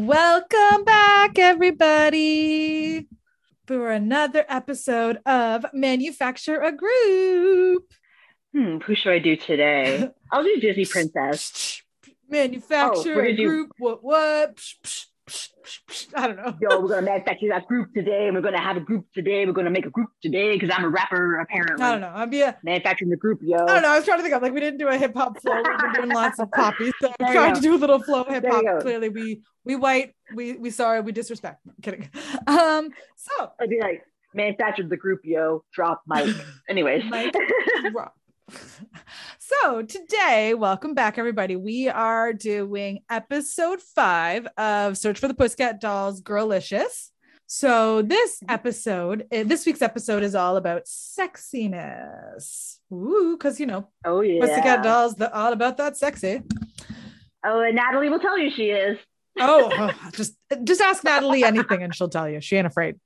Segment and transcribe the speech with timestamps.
[0.00, 3.08] Welcome back, everybody,
[3.66, 7.84] for another episode of Manufacture a Group.
[8.54, 10.06] Hmm, who should I do today?
[10.30, 11.80] I'll do Disney Princess.
[12.28, 13.70] Manufacture Oh, a do- group.
[13.78, 14.04] What?
[14.04, 14.60] What?
[16.14, 16.56] I don't know.
[16.60, 18.26] Yo, we're gonna manufacture that group today.
[18.26, 19.44] and We're gonna have a group today.
[19.44, 21.84] We're gonna make a group today because I'm a rapper, apparently.
[21.84, 22.12] I don't know.
[22.14, 22.56] I'd be a.
[22.62, 23.56] Manufacturing the group, yo.
[23.56, 23.88] I don't know.
[23.88, 25.56] I was trying to think of like we didn't do a hip hop flow.
[25.56, 27.60] We've been doing lots of poppy, so I'm trying go.
[27.60, 28.82] to do a little flow hip hop.
[28.82, 30.14] Clearly, we we white.
[30.34, 31.00] We we sorry.
[31.00, 31.60] We disrespect.
[31.66, 32.08] I'm kidding.
[32.46, 32.90] Um.
[33.16, 34.02] So I'd be like,
[34.34, 35.64] manufactured the group, yo.
[35.72, 36.34] Drop mic.
[36.68, 37.04] Anyways.
[37.10, 37.34] Mic
[37.92, 38.14] drop.
[39.48, 41.54] So today, welcome back, everybody.
[41.54, 47.10] We are doing episode five of Search for the Pussycat Dolls Girlicious.
[47.46, 52.78] So this episode, eh, this week's episode is all about sexiness.
[52.92, 54.40] Ooh, because you know, oh yeah.
[54.40, 56.42] Pussycat Dolls, the all about that sexy.
[57.44, 58.98] Oh, and Natalie will tell you she is.
[59.38, 62.40] Oh, oh, just just ask Natalie anything and she'll tell you.
[62.40, 62.96] She ain't afraid,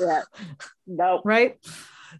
[0.00, 0.22] Yeah.
[0.86, 1.20] Nope.
[1.26, 1.58] right?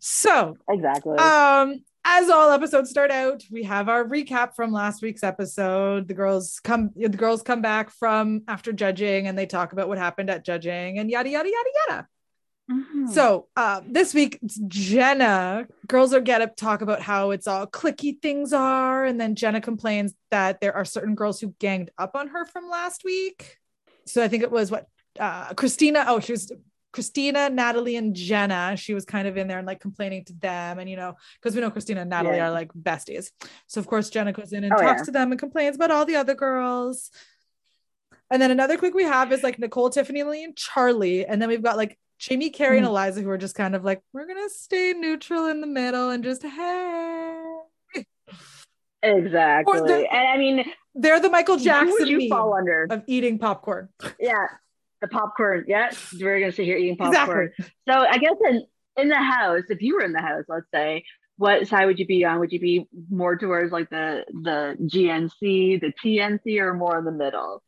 [0.01, 1.17] So Exactly.
[1.17, 6.07] um as all episodes start out we have our recap from last week's episode.
[6.07, 9.99] The girls come the girls come back from after judging and they talk about what
[9.99, 12.09] happened at judging and yada yada yada yada.
[12.69, 13.09] Mhm.
[13.09, 17.67] so uh, this week it's jenna girls are get up talk about how it's all
[17.67, 19.05] clicky things are.
[19.05, 22.71] And then jenna complains that there are certain girls who ganged up on her from
[22.71, 23.59] last week.
[24.07, 24.87] So i think it was what
[25.19, 26.53] uh, christina oh she was
[26.97, 30.79] christina natalie and jenna she was kind of in there and like complaining to them
[30.79, 32.49] and you know because we know christina and natalie Yeah.
[32.49, 33.31] are like besties
[33.67, 35.05] so of course jenna goes in and Oh, talks yeah.
[35.05, 37.11] to them and complains about all the other girls
[38.31, 41.25] and then another quick we have is like Nicole, Tiffany, Lee, and Charlie.
[41.25, 42.91] And then we've got like Jamie, Carrie, and Mhm.
[42.91, 46.25] Eliza who are just kind of like, we're gonna stay neutral in the middle and
[46.25, 47.37] just hey.
[49.03, 50.07] exactly.
[50.11, 50.65] and I mean,
[50.97, 52.89] They're the Michael Jackson you fall under?
[52.91, 53.91] of eating popcorn.
[54.19, 54.47] Yeah.
[55.11, 55.65] The popcorn.
[55.69, 57.49] Yes, We're gonna sit here eating popcorn.
[57.59, 57.75] Exactly.
[57.89, 58.63] So I guess in
[58.99, 61.05] in the house, if you were in the house, let's say,
[61.37, 62.39] what side would you be on?
[62.41, 67.13] Would you be more towards like the the GNC, the TNC, or more in the
[67.13, 67.63] middle?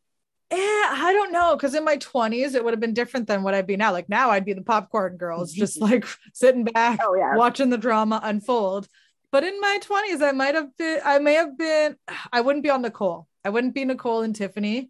[0.51, 1.55] Yeah, I don't know.
[1.57, 3.91] Cause in my 20s, it would have been different than what I'd be now.
[3.91, 7.35] Like now I'd be the popcorn girls, just like sitting back, Oh yeah.
[7.35, 8.87] watching the drama unfold.
[9.31, 11.95] But in my 20s, I might have been, I may have been,
[12.33, 13.27] I wouldn't be on Nicole.
[13.45, 14.89] I wouldn't be Nicole and Tiffany.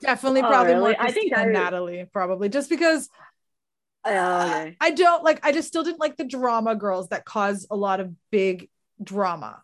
[0.00, 0.96] Definitely, Oh, probably more really?
[0.98, 3.08] I think I- Natalie, probably just because
[4.06, 4.76] okay.
[4.80, 8.00] I don't like, I just still didn't like the drama girls that cause a lot
[8.00, 8.68] of big
[9.02, 9.62] drama.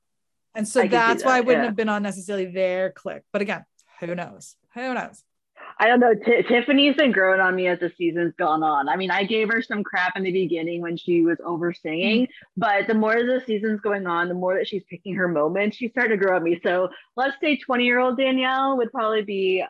[0.55, 1.69] And so I that's why I wouldn't yeah.
[1.69, 3.23] have been on necessarily their clique.
[3.33, 3.65] But again,
[4.01, 4.57] who knows?
[4.75, 5.23] Who knows?
[5.79, 6.15] I don't know.
[6.15, 8.89] T- Tiffany's been growing on me as the season's gone on.
[8.89, 12.23] I mean, I gave her some crap in the beginning when she was over singing,
[12.23, 12.33] Mm-hmm.
[12.61, 15.91] but the more the season's going on, the more that she's picking her moments, she's
[15.91, 16.59] starting to grow on me.
[16.63, 19.65] So let's say 20 year old Danielle would probably be.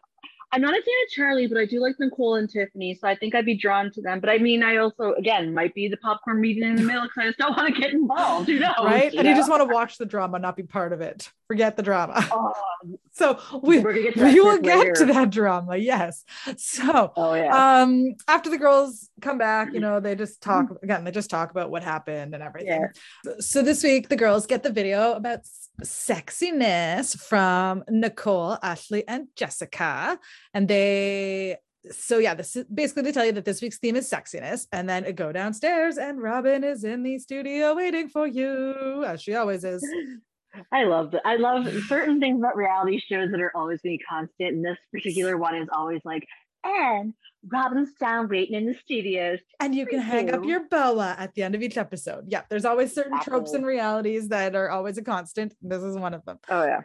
[0.52, 3.16] I'm not a fan of Charlie, but I do like Nicole and Tiffany, so I
[3.16, 4.20] think I'd be drawn to them.
[4.20, 7.16] But I mean, I also, again, might be the popcorn meeting in the middle because
[7.18, 8.48] I just don't want to get involved.
[8.48, 9.12] You know, right?
[9.12, 11.30] You and you just want to watch the drama, not be part of it.
[11.48, 12.24] Forget the drama.
[12.32, 12.52] Oh,
[13.12, 15.76] So we we're get to we will clip get to that drama.
[15.76, 16.24] Yes.
[16.56, 17.80] So Oh yeah.
[17.80, 21.50] um after the girls come back, you know, they just talk again, they just talk
[21.50, 22.86] about what happened and everything.
[23.40, 29.28] So this week the girls get the video about s- sexiness from Nicole, Ashley, and
[29.36, 30.18] Jessica.
[30.54, 31.58] And they
[31.90, 34.88] so yeah, this is basically they tell you that this week's theme is sexiness, and
[34.88, 39.64] then go downstairs, and Robin is in the studio waiting for you, as she always
[39.64, 39.86] is.
[40.72, 41.22] I love that.
[41.24, 44.54] I love certain things about reality shows that are always going to be constant.
[44.54, 46.26] And this particular one is always like,
[46.64, 47.14] and
[47.52, 49.38] Robin's down waiting in the studios.
[49.60, 52.24] And you can hang up your boa at the end of each episode.
[52.28, 55.54] Yeah, there's always certain tropes and realities that are always a constant.
[55.62, 56.38] This is one of them.
[56.48, 56.82] Oh yeah.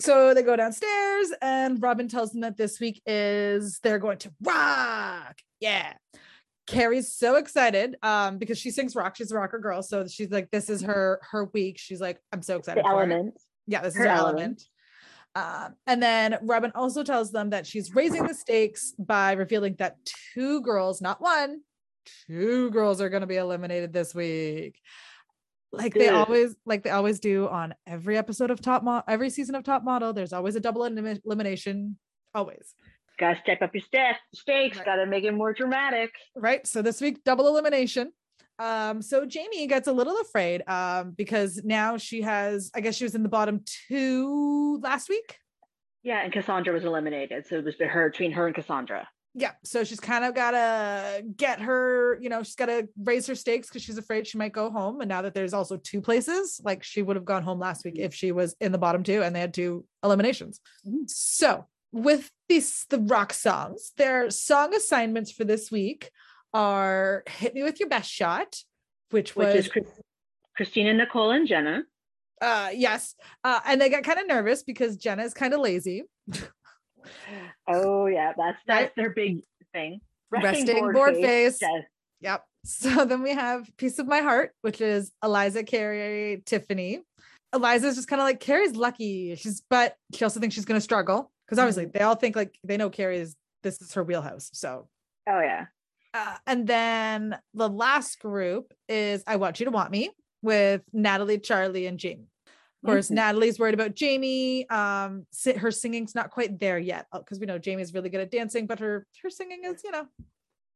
[0.00, 4.32] So they go downstairs, and Robin tells them that this week is they're going to
[4.42, 5.36] rock.
[5.60, 5.92] Yeah.
[6.66, 9.16] Carrie's so excited um, because she sings rock.
[9.16, 9.82] She's a rocker girl.
[9.82, 11.78] So she's like, this is her her week.
[11.78, 12.84] She's like, I'm so excited.
[12.84, 12.92] The it.
[12.92, 13.38] element.
[13.66, 14.38] Yeah, this Her is her element.
[14.38, 14.62] element.
[15.34, 19.96] Um, and then Robin also tells them that she's raising the stakes by revealing that
[20.34, 21.60] two girls, not one,
[22.26, 24.78] two girls are going to be eliminated this week.
[25.72, 29.54] Like they always, like they always do on every episode of Top Model, every season
[29.54, 30.12] of Top Model.
[30.12, 31.96] There's always a double elim- elimination,
[32.34, 32.74] always.
[33.20, 34.78] Gotta step up your step stakes.
[34.78, 34.86] Right.
[34.86, 36.10] Gotta make it more dramatic.
[36.34, 36.66] right?
[36.66, 38.12] So this week, double elimination.
[38.60, 43.04] Um, so Jamie gets a little afraid um, because now she has, I guess she
[43.04, 45.38] was in the bottom two last week.
[46.02, 49.08] Yeah, and Cassandra was eliminated, so it was her between her and Cassandra.
[49.34, 49.52] Yeah.
[49.64, 53.34] So she's kind of got to get her, you know, she's got to raise her
[53.34, 55.00] stakes because she's afraid she might go home.
[55.00, 57.96] And now that there's also two places, like she would have gone home last week
[57.96, 60.60] if she was in the bottom two and they had two eliminations.
[60.86, 61.08] Mhm.
[61.08, 66.10] So with these the rock songs, their song assignments for this week
[66.54, 68.56] are "Hit Me with Your Best Shot,"
[69.10, 69.84] which, which was is Chris,
[70.56, 71.82] Christina, Nicole, and Jenna.
[72.40, 73.14] uh yes,
[73.44, 76.04] uh, and they got kind of nervous because Jenna is kind of lazy.
[77.66, 78.92] Oh yeah, that's that's Right.
[78.96, 79.42] their big
[79.72, 80.00] thing.
[80.30, 81.58] Resting board face.
[81.60, 81.82] Yes.
[82.20, 82.44] Yep.
[82.62, 87.00] So then we have Piece of My Heart, which is Eliza, Carrie, Tiffany.
[87.54, 89.34] Eliza's just kind of like Carrie's lucky.
[89.36, 92.76] She's but she also thinks she's gonna struggle because obviously they all think like they
[92.76, 94.50] know Carrie is this is her wheelhouse.
[94.52, 94.88] So
[95.26, 95.66] Oh yeah.
[96.14, 100.10] Uh, and then the last group is I Want You to Want Me
[100.42, 102.28] with Natalie, Charlie, and Jamie.
[102.82, 103.14] Of course, Mhm.
[103.16, 104.68] Natalie's worried about Jamie.
[104.70, 105.26] Um,
[105.58, 108.78] her singing's not quite there yet because we know Jamie's really good at dancing, but
[108.80, 110.06] her her singing is, you know,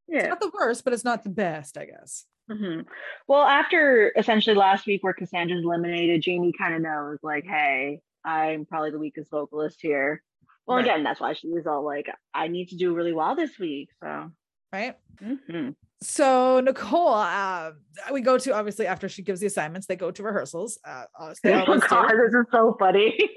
[0.09, 0.29] it's Yeah.
[0.29, 2.27] not the worst, but it's not the best, I guess.
[2.51, 2.81] hmm
[3.27, 8.67] Well, after essentially last week where Cassandra's eliminated, Jamie kind of knows, like, hey, I'm
[8.67, 10.23] probably the weakest vocalist here.
[10.67, 10.85] Well, Right.
[10.87, 13.89] again, that's why she was all like, I need to do really well this week.
[14.03, 14.31] So,
[14.75, 14.97] Right.
[15.23, 15.75] mhm.
[16.03, 17.71] So Nicole, uh,
[18.13, 20.79] we go to obviously after she gives the assignments, they go to rehearsals.
[20.85, 21.51] Uh, oh always do.
[21.51, 23.17] this is so funny.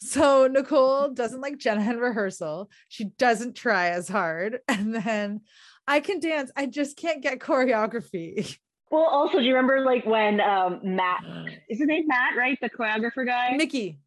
[0.00, 2.70] So Nicole doesn't like Jenna in rehearsal.
[2.88, 4.60] She doesn't try as hard.
[4.68, 5.40] And then
[5.86, 6.50] I can dance.
[6.56, 8.56] I just can't get choreography.
[8.90, 11.20] well, also, do you remember like when um Matt
[11.68, 12.58] is his name Matt, right?
[12.60, 13.56] The choreographer guy.
[13.56, 13.98] Mickey.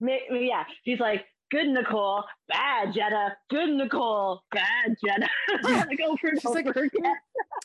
[0.00, 5.28] Mi- yeah, he's like, good Nicole, bad Jenna, good Nicole, bad Jenna.
[5.62, 7.14] like over and She's like, over again.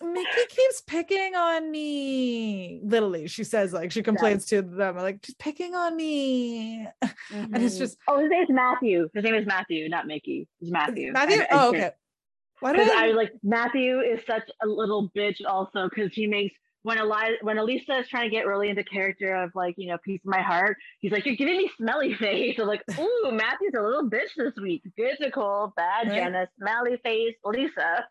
[0.04, 2.80] Mickey keeps picking on me.
[2.84, 6.88] Literally, she says like she complains to them like she's picking on me.
[7.32, 7.80] And it's Mhm.
[7.80, 9.10] just oh, his name's Matthew.
[9.14, 10.48] His name is Matthew, not Mickey.
[10.62, 11.12] It's Matthew.
[11.12, 11.42] Matthew.
[11.42, 11.92] I- I oh, okay.
[12.60, 13.04] Why do Because I?
[13.06, 17.32] I was like Matthew is such a little bitch also because he makes when Eli
[17.42, 20.30] when Elisa is trying to get really into character of like you know piece of
[20.30, 22.60] my heart he's like you're giving me smelly face.
[22.60, 24.84] I'm like ooh Matthew's a little bitch this week.
[24.96, 25.74] Good Nicole.
[25.76, 26.16] Bad Right.
[26.16, 26.48] Jenna.
[26.60, 28.06] Smelly face Lisa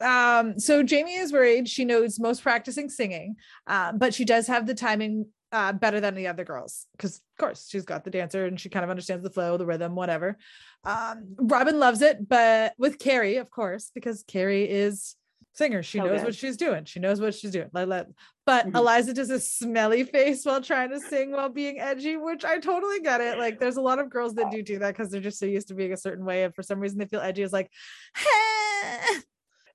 [0.00, 1.68] um so jamie is worried.
[1.68, 6.14] She knows most practicing singing uh, but she does have the timing uh, better than
[6.14, 9.24] the other girls because of course she's got the dancer and she kind of understands
[9.24, 10.38] the flow the rhythm whatever.
[10.84, 15.16] Um robin loves it but with carrie of course because carrie is
[15.52, 16.24] singer she So knows good.
[16.26, 18.06] what she's doing she knows what she's doing let, let,
[18.46, 18.76] but Mhm.
[18.76, 23.00] eliza does a smelly face while trying to sing while being edgy which i totally
[23.00, 25.38] get it like there's a lot of girls that do do that because they're just
[25.38, 27.52] so used to being a certain way and for some reason they feel edgy is
[27.52, 27.70] like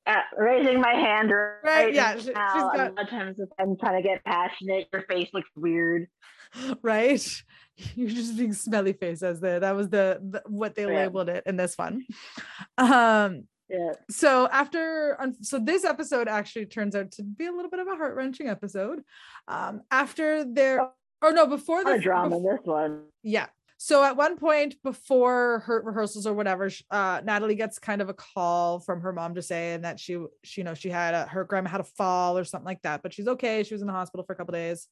[0.07, 1.31] uh, raising my hand
[1.63, 4.23] right, yeah, she- she's now got- a lot of times if I'm trying to get
[4.23, 6.07] passionate your face looks weird
[6.83, 7.43] right?
[7.95, 10.99] You're just being smelly face as the that was the, the what they Yeah.
[10.99, 12.05] labeled it in this one.
[12.77, 17.79] Um yeah so after so this episode actually turns out to be a little bit
[17.79, 19.01] of a heart-wrenching episode.
[19.47, 20.89] Um after their
[21.21, 23.47] or no before the drama bef- in this one yeah.
[23.77, 28.13] So at one point before her rehearsals or whatever, uh, Natalie gets kind of a
[28.13, 31.25] call from her mom to say and that she, she, you know, she had a,
[31.25, 33.63] her grandma had a fall or something like that, but she's okay.
[33.63, 34.87] She was in the hospital for a couple days.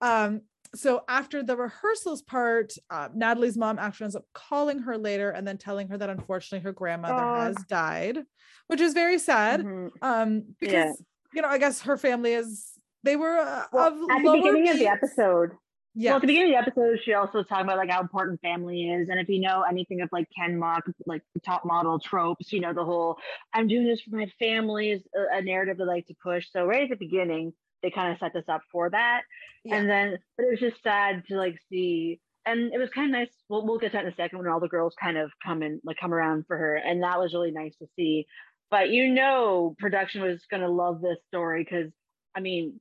[0.00, 0.42] Um,
[0.74, 5.46] so after the rehearsals part, uh, Natalie's mom actually ends up calling her later and
[5.46, 8.18] then telling her that unfortunately her grandmother has died,
[8.66, 9.60] which is very sad.
[9.62, 9.90] Mhm.
[10.02, 10.92] Um, because Yeah.
[11.32, 14.68] you know, I guess her family is they were uh, Well, of at the beginning
[14.68, 15.52] of the episode
[15.96, 16.10] Yeah.
[16.10, 18.90] Well, at the beginning of the episode, she also talking about like how important family
[18.90, 22.52] is, and if you know anything of like Ken Mok, like the top model tropes,
[22.52, 23.16] you know the whole
[23.52, 26.50] "I'm doing this for my family" is a, a narrative they like to push.
[26.50, 27.52] So right at the beginning,
[27.84, 29.22] they kind of set this up for that,
[29.64, 29.76] Yeah.
[29.76, 33.20] and then but it was just sad to like see, and it was kind of
[33.20, 33.30] nice.
[33.48, 35.62] We'll we'll get to that in a second when all the girls kind of come
[35.62, 38.26] in, like come around for her, and that was really nice to see.
[38.70, 41.92] But you know, production was gonna love this story because,
[42.34, 42.80] I mean,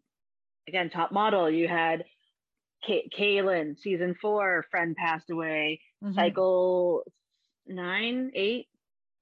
[0.68, 1.50] again, top model.
[1.50, 2.06] You had
[2.88, 5.82] Ka- Kahlen, season four, friend passed away.
[6.04, 6.16] Mhm.
[6.16, 7.04] Cycle
[7.68, 8.68] nine, eight,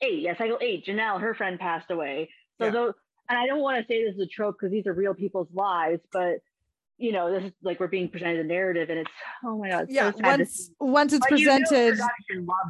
[0.02, 0.20] eight.
[0.22, 0.86] Yeah, cycle eight.
[0.86, 2.30] Janelle, her friend passed away.
[2.60, 2.72] So Yeah.
[2.72, 2.94] those,
[3.32, 5.48] and I don't want to say this is a trope because these are real people's
[5.54, 6.40] lives, but
[6.98, 9.12] you know, this is like we're being presented a narrative, and it's
[9.44, 12.00] oh my god, it's yeah so once once it's But you know presented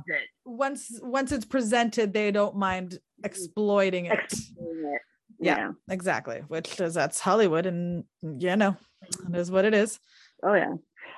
[0.08, 0.22] it.
[0.46, 3.25] once once it's presented they don't mind mm-hmm.
[3.25, 5.01] exploiting it Executing it.
[5.39, 5.72] Yeah.
[5.89, 10.00] exactly which is that's hollywood and you know it is what it is
[10.44, 10.74] Oh yeah.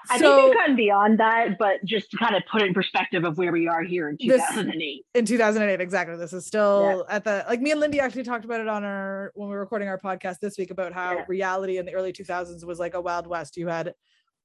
[0.10, 2.74] I so think they've gotten beyond that, but just to kind of put it in
[2.74, 5.06] perspective of where we are here in This- 2008.
[5.16, 8.60] in 2008 exactly this is still at the like me and lindy actually talked about
[8.62, 11.26] it on our when we were recording our podcast this week about how Yeah.
[11.28, 13.94] reality in the early 2000s was like a wild west you had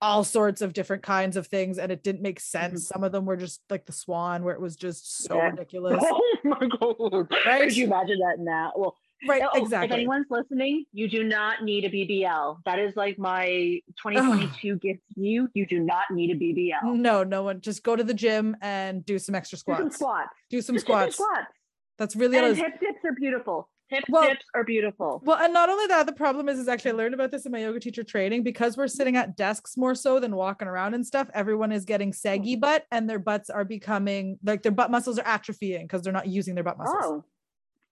[0.00, 3.24] all sorts of different kinds of things and it didn't make sense some of them
[3.26, 5.38] were just like the swan where it was just so Mm-hmm.
[5.38, 5.50] Yeah.
[5.50, 7.28] ridiculous Oh my god!
[7.46, 7.62] Right?
[7.64, 8.72] Could you imagine that now?
[8.76, 8.96] Well,
[9.26, 12.58] Right, Oh, If anyone's listening, you do not need a BBL.
[12.64, 15.48] That is like my 2022 gift to you.
[15.54, 16.94] You do not need a BBL.
[16.96, 17.60] No, no one.
[17.60, 19.96] Just go to the gym and do some extra Do some squats.
[19.96, 20.28] squats.
[20.50, 21.16] Do some Just do some squats.
[21.16, 21.52] squats.
[21.98, 23.68] That's really And hip dips are beautiful.
[23.88, 25.20] Hip Well- dips are beautiful.
[25.24, 27.52] Well, and not only that, the problem is, is actually I learned about this in
[27.52, 31.04] my yoga teacher training because we're sitting at desks more so than walking around and
[31.06, 31.28] stuff.
[31.34, 32.60] Everyone is getting saggy mm.
[32.60, 36.28] butt, and their butts are becoming like their butt muscles are atrophying because they're not
[36.28, 37.02] using their butt muscles.
[37.02, 37.24] Oh.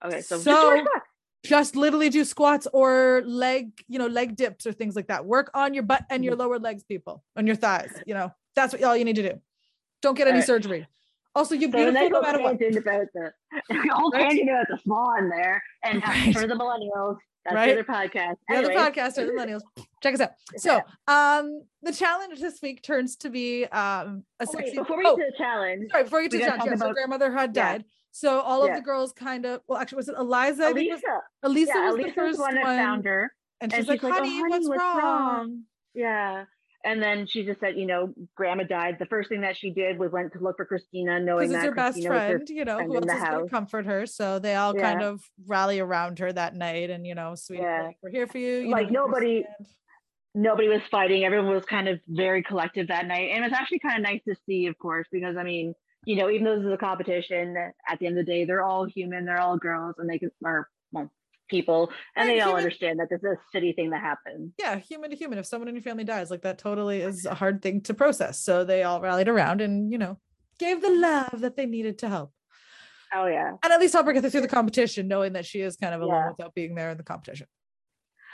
[0.05, 1.06] Okay, so, So- squats.
[1.47, 5.25] Just literally do squats or leg, you know, leg dips or things like that.
[5.25, 7.91] Work on your butt and your lower legs, people, on your thighs.
[8.05, 9.39] You know, that's what all you need to do.
[10.01, 10.45] Don't get any Alright.
[10.47, 10.87] surgery.
[11.35, 12.55] Also, you're So beautiful no matter what.
[12.55, 13.31] about the
[13.93, 14.29] whole Right?
[14.29, 16.33] tangent about the swan there, and Right.
[16.33, 17.67] for the millennials, that's Right.
[17.67, 18.35] the other podcast.
[18.49, 19.61] The other podcast are the millennials.
[20.03, 20.31] Check us out.
[20.57, 24.71] So, um, the challenge this week turns to be um a oh, sexy.
[24.71, 26.57] wait, before we oh, get to the challenge, sorry, before you get we to the
[26.57, 27.77] challenge, yeah, so grandmother had yeah.
[28.11, 30.69] So all of the girls kind of well, actually, was it Eliza?
[30.69, 31.01] It was-
[31.43, 34.11] Elisa yeah, was Alicia the first one that found her, and and she's like, "Oh,
[34.11, 35.63] "Honey, what's, wrong?
[35.93, 36.45] Yeah.
[36.85, 38.97] And then she just said, you know, grandma died.
[38.97, 41.65] The first thing that she did was went to look for Christina, knowing it's that
[41.65, 43.85] her best Christina was her friend, you know, friend who else is going to comfort
[43.87, 44.05] her?
[44.05, 47.89] So they all kind of rally around her that night, and you know, sweet, Yeah.
[48.01, 48.57] we're here for you.
[48.59, 49.67] you Like, know, nobody- understand.
[50.35, 51.25] nobody was fighting.
[51.25, 53.31] Everyone was kind of very collective that night.
[53.31, 55.73] And it was actually kind of nice to see, of course, because I mean,
[56.05, 57.55] you know, even though this is a competition,
[57.87, 60.31] at the end of the day, they're all human, they're all girls, and they can,
[60.45, 61.11] are well,
[61.49, 64.53] people, and Right, they all understand that this is a city thing that happened.
[64.59, 65.37] yeah, human to human.
[65.39, 68.39] If someone in your family dies, like that totally is a hard thing to process.
[68.41, 70.19] So they all rallied around and, you know,
[70.59, 72.33] gave the love that they needed to help.
[73.13, 73.53] Oh yeah.
[73.63, 76.01] And at least help her get through the competition, knowing that she is kind of
[76.01, 76.29] alone Yeah.
[76.31, 77.47] without being there in the competition.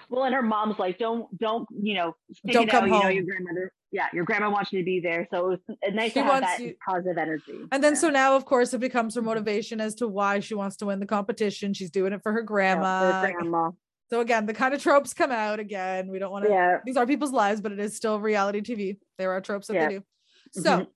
[0.10, 2.16] Well, and her mom's like, don't, don't, you know,
[2.52, 5.28] Don't come out, You know, your grandmother, yeah, your grandma wants you to be there.
[5.32, 7.60] So it was it's nice She to have that you- positive energy.
[7.72, 8.00] And then Yeah.
[8.00, 11.00] so now, of course, it becomes her motivation as to why she wants to win
[11.00, 11.74] the competition.
[11.74, 13.22] She's doing it for her Yeah, grandma.
[13.22, 13.72] her grandma.
[14.10, 16.08] So again, the kind of tropes come out again.
[16.10, 16.80] We don't want to Yeah.
[16.86, 18.98] these are people's lives, but it is still reality TV.
[19.18, 19.88] There are tropes that Yeah.
[19.88, 20.04] they do.
[20.52, 20.88] So, Mhm.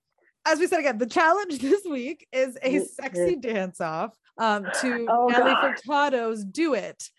[0.46, 5.06] as we said again, the challenge this week is a sexy dance off um, to
[5.08, 5.52] Oh, Nelly.
[5.84, 7.10] Furtado's "Do It."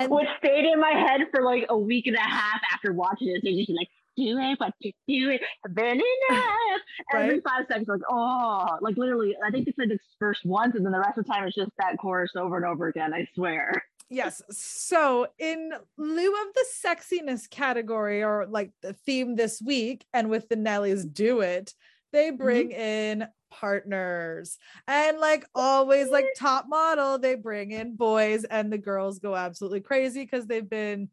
[0.00, 3.28] And Which stayed in my head for like a week and a half after watching
[3.28, 3.42] it.
[3.42, 5.40] So just like, do it, but you do it,
[5.70, 6.80] burn enough.
[7.14, 10.84] Every five seconds, like, oh, like literally, I think they played this first once, and
[10.84, 13.14] then the rest of the time it's just that chorus over and over again.
[13.14, 13.84] I swear.
[14.10, 20.30] yes, so in lieu of the sexiness category or like the theme this week, and
[20.30, 21.74] with the Nellies "Do It,"
[22.12, 22.36] they mm-hmm.
[22.36, 28.78] bring in partners and like always like top model they bring in boys and the
[28.78, 31.08] girls go absolutely crazy because they've been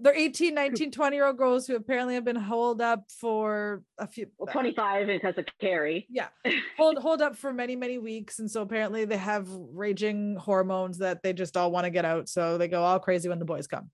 [0.00, 4.06] they're 18 19 20 year old girls who apparently have been holed up for a
[4.06, 6.28] few Well, 25 and has a carry yeah
[6.76, 11.22] hold hold up for many many weeks and so apparently they have raging hormones that
[11.22, 13.66] they just all want to get out so they go all crazy when the boys
[13.66, 13.90] come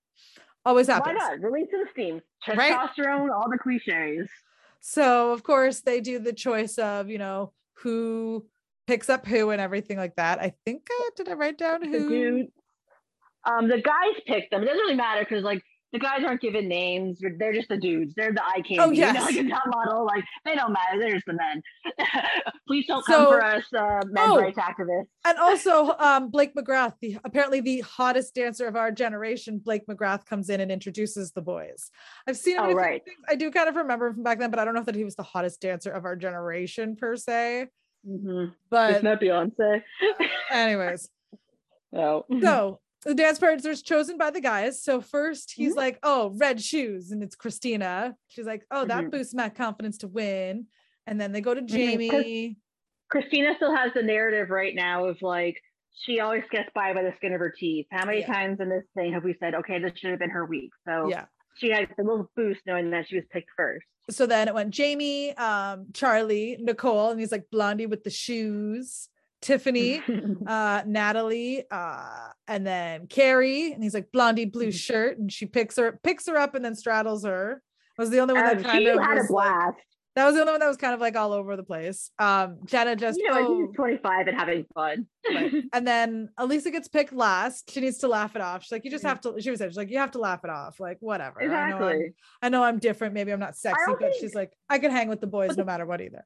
[0.65, 1.19] always happens.
[1.19, 1.41] Why not?
[1.41, 2.21] Release some steam.
[2.49, 2.73] Right?
[2.73, 4.29] Testosterone, all the cliches.
[4.81, 8.45] So of course they do the choice of you know who
[8.87, 11.87] picks up who and everything like that i think uh, did i write down The
[11.87, 12.53] who dude,
[13.45, 14.63] um, the guys pick them.
[14.63, 17.21] It doesn't really matter because like the guys aren't given names.
[17.39, 18.15] They're, just the dudes.
[18.17, 18.79] They're the eye candy.
[18.79, 20.05] Oh, You know, like a top model.
[20.07, 20.99] Like they don't matter.
[21.01, 21.63] They're just the men.
[22.69, 24.39] Please don't So- come for us, uh, men's Oh.
[24.41, 25.07] rights activists.
[25.25, 30.25] and also um blake mcgrath the apparently the hottest dancer of our generation blake mcgrath
[30.25, 31.91] comes in and introduces the boys
[32.29, 33.05] i've seen him Oh, right.
[33.05, 33.19] things.
[33.29, 35.05] i do kind of remember him from back then but i don't know that he
[35.05, 37.67] was the hottest dancer of our generation per se
[38.09, 38.53] Mm-hmm.
[38.71, 39.83] but It's not Beyonce.
[40.51, 41.09] anyways
[41.93, 42.25] No.
[42.43, 44.83] so the dance partners are chosen by the guys.
[44.83, 45.77] So first he's Mhm.
[45.77, 48.17] like, "Oh, red shoes," and it's Christina.
[48.29, 49.11] She's like, "Oh, that Mhm.
[49.11, 50.67] boosts my confidence to win."
[51.07, 52.57] And then they go to Mhm, 'cause- Jamie.
[53.09, 55.61] Christina still has the narrative right now of like
[55.93, 57.87] she always gets by by the skin of her teeth.
[57.91, 58.33] How many Yeah.
[58.33, 60.71] times in this thing have we said, okay, this should have been her week?
[60.87, 61.27] So Yeah.
[61.57, 63.85] she had the little boost knowing that she was picked first.
[64.09, 69.09] So then it went Jamie, um, Charlie, Nicole, and he's like Blondie with the shoes,
[69.43, 70.03] Tiffany,
[70.47, 74.75] uh, Natalie, uh, and then Carrie, and he's like Blondie blue Mhm.
[74.75, 77.63] shirt, and she picks her picks her up and then straddles her.
[77.99, 79.79] Was the only one that Um, kind of had a was like- blast.
[80.17, 82.11] that was the only one that was kind of like all over the place.
[82.19, 85.07] Um, Jenna just you know, oh, she's 25 and having fun.
[85.29, 85.53] Right.
[85.73, 87.71] and then Elisa gets picked last.
[87.71, 88.63] She needs to laugh it off.
[88.65, 89.09] She's like, you just Mhm.
[89.09, 89.35] have to.
[89.41, 90.81] She was she's like, you have to laugh it off.
[90.81, 91.43] Like whatever.
[91.43, 92.15] I know, I'm, exactly.
[92.43, 93.15] I know I'm different.
[93.15, 95.65] Maybe I'm not sexy, but think- she's like, I can hang with the boys no
[95.65, 96.25] matter what either.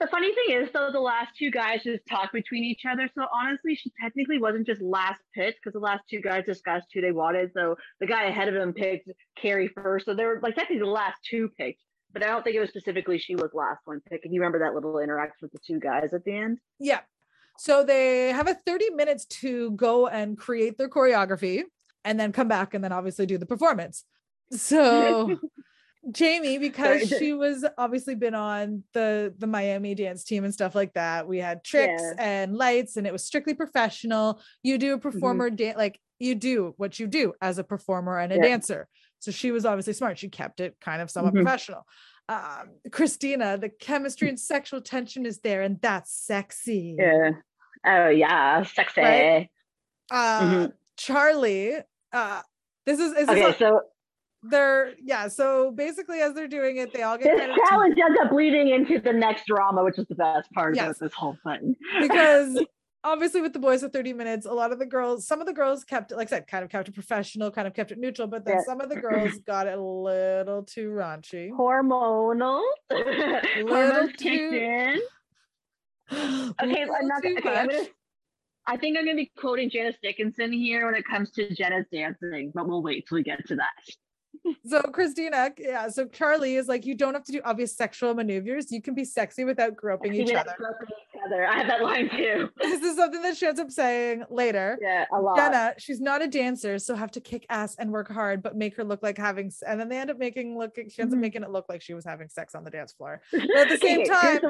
[0.00, 3.06] The funny thing is, though, the last two guys just talked between each other.
[3.14, 7.02] So honestly, she technically wasn't just last picked because the last two guys discussed who
[7.02, 7.50] they wanted.
[7.52, 10.06] So the guy ahead of him picked Carrie first.
[10.06, 11.82] So they were like technically the last two picked.
[12.14, 14.24] But I don't think it was specifically she was last one picked.
[14.24, 16.58] And you remember that little interaction with the two guys at the end?
[16.78, 17.00] Yeah.
[17.58, 21.64] So they have a 30 minutes to go and create their choreography
[22.06, 24.06] and then come back and then obviously do the performance.
[24.50, 25.38] So
[26.10, 30.94] Jamie, because she was obviously been on the the Miami dance team and stuff like
[30.94, 31.26] that.
[31.28, 32.14] We had tricks yeah.
[32.18, 34.40] and lights, and it was strictly professional.
[34.62, 35.08] You do a mm-hmm.
[35.08, 35.56] performer mm-hmm.
[35.56, 38.42] dance like you do what you do as a performer and a yeah.
[38.42, 38.88] dancer.
[39.20, 40.18] So she was obviously smart.
[40.18, 41.44] She kept it kind of somewhat mm-hmm.
[41.44, 41.86] professional.
[42.28, 46.96] Um, Christina, the chemistry and sexual tension is there, and that's sexy.
[46.98, 47.32] Yeah.
[47.84, 49.00] Oh yeah, sexy.
[49.00, 49.48] Right?
[50.10, 50.66] Uh, mm-hmm.
[50.96, 51.74] Charlie.
[52.12, 52.42] Uh,
[52.86, 53.54] this is, is okay.
[53.58, 53.82] so
[54.42, 55.28] they're yeah.
[55.28, 59.00] So basically, as they're doing it, they all get this challenge ends up leading into
[59.00, 60.90] the next drama, which is the best part yes.
[60.90, 61.76] of this whole thing.
[62.00, 62.58] because
[63.04, 65.52] obviously with the boys of 30 minutes a lot of the girls some of the
[65.52, 67.98] girls kept it like i said kind of kept it professional kind of kept it
[67.98, 68.64] neutral but then yeah.
[68.64, 75.00] some of the girls got it a little too raunchy hormonal little too
[76.12, 77.86] okay i'm not okay, I'm gonna,
[78.66, 82.52] I think I'm gonna be quoting Janice Dickinson here when it comes to Jenna's dancing,
[82.54, 83.70] but we'll wait till we get to that
[84.66, 85.88] so Christina, yeah.
[85.88, 88.70] So Charlie is like, you don't have to do obvious sexual maneuvers.
[88.70, 90.54] You can be sexy without groping each other.
[90.56, 91.46] Groping each other.
[91.46, 92.48] I have that line too.
[92.60, 94.78] This is something that she ends up saying later.
[94.80, 95.36] Yeah, a lot.
[95.36, 98.76] Jenna, she's not a dancer, so have to kick ass and work hard, but make
[98.76, 99.52] her look like having.
[99.66, 100.76] And then they end up making look.
[100.76, 101.12] She ends mm-hmm.
[101.14, 103.20] up making it look like she was having sex on the dance floor.
[103.32, 104.40] But at the same time,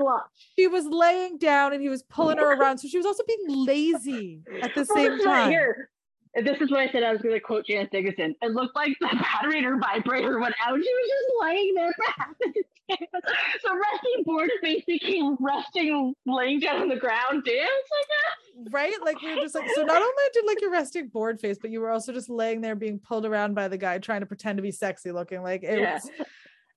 [0.56, 3.66] she was laying down and he was pulling her around, so she was also being
[3.66, 5.50] lazy at the same time.
[5.50, 5.90] Here
[6.34, 8.34] this is what I said I was going to quote Janice Dickinson.
[8.40, 10.78] It looked like the battery or vibrator went out.
[10.78, 11.92] She was just laying there
[13.62, 18.72] So resting board face became resting, laying down on the ground dance like that.
[18.72, 18.94] Right?
[19.04, 21.70] Like we were just like, so not only did like your resting board face, but
[21.70, 24.56] you were also just laying there being pulled around by the guy trying to pretend
[24.58, 25.42] to be sexy looking.
[25.42, 25.94] Like it yeah.
[25.94, 26.10] was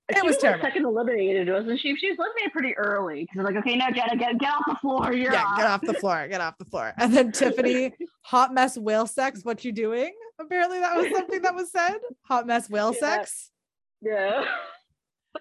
[0.10, 0.64] it she was, was terrible.
[0.64, 1.96] Second eliminated, wasn't she?
[1.96, 5.14] She was eliminated pretty early because like, okay, now Jenna, get get off the floor.
[5.14, 5.58] You're yeah, off.
[5.58, 6.28] get off the floor.
[6.28, 6.94] Get off the floor.
[6.98, 9.46] And then Tiffany, hot mess whale sex.
[9.46, 10.14] What you doing?
[10.40, 11.98] Apparently, that was something that was said.
[12.24, 13.00] Hot mess whale yeah.
[13.00, 13.52] sex.
[14.02, 14.46] Yeah.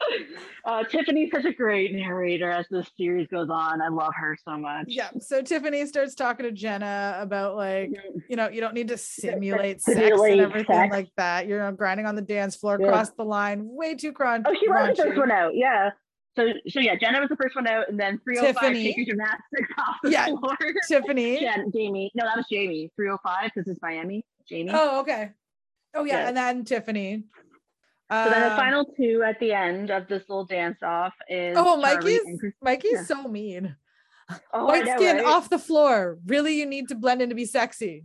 [0.64, 3.80] uh, Tiffany's such a great narrator as this series goes on.
[3.80, 4.86] I love her so much.
[4.88, 5.10] Yeah.
[5.20, 7.90] So Tiffany starts talking to Jenna about like,
[8.28, 10.92] you know, you don't need to simulate, sex and everything sex.
[10.92, 11.46] like that.
[11.46, 12.88] You're grinding on the dance floor, yeah.
[12.88, 14.46] cross the line, way too crunch.
[14.48, 15.54] Oh, she was the first one out.
[15.54, 15.90] Yeah.
[16.34, 18.84] So, so yeah, Jenna was the first one out, and then 305 Tiffany.
[18.84, 20.26] taking gymnastics off the yeah.
[20.26, 20.56] floor.
[20.88, 21.40] Tiffany.
[21.40, 22.10] Jen, Jamie.
[22.14, 22.90] No, that was Jamie.
[22.96, 24.24] 305 because it's Miami.
[24.48, 24.70] Jamie.
[24.72, 25.30] Oh, okay.
[25.94, 26.28] Oh yeah, yeah.
[26.28, 27.24] and then Tiffany.
[28.12, 31.56] So then the um, final two at the end of this little dance off is
[31.58, 32.20] oh Mikey's
[32.60, 33.04] Mikey's yeah.
[33.04, 33.74] so mean.
[34.52, 35.24] Oh, White know, skin right?
[35.24, 36.18] off the floor.
[36.26, 38.04] Really, you need to blend in to be sexy.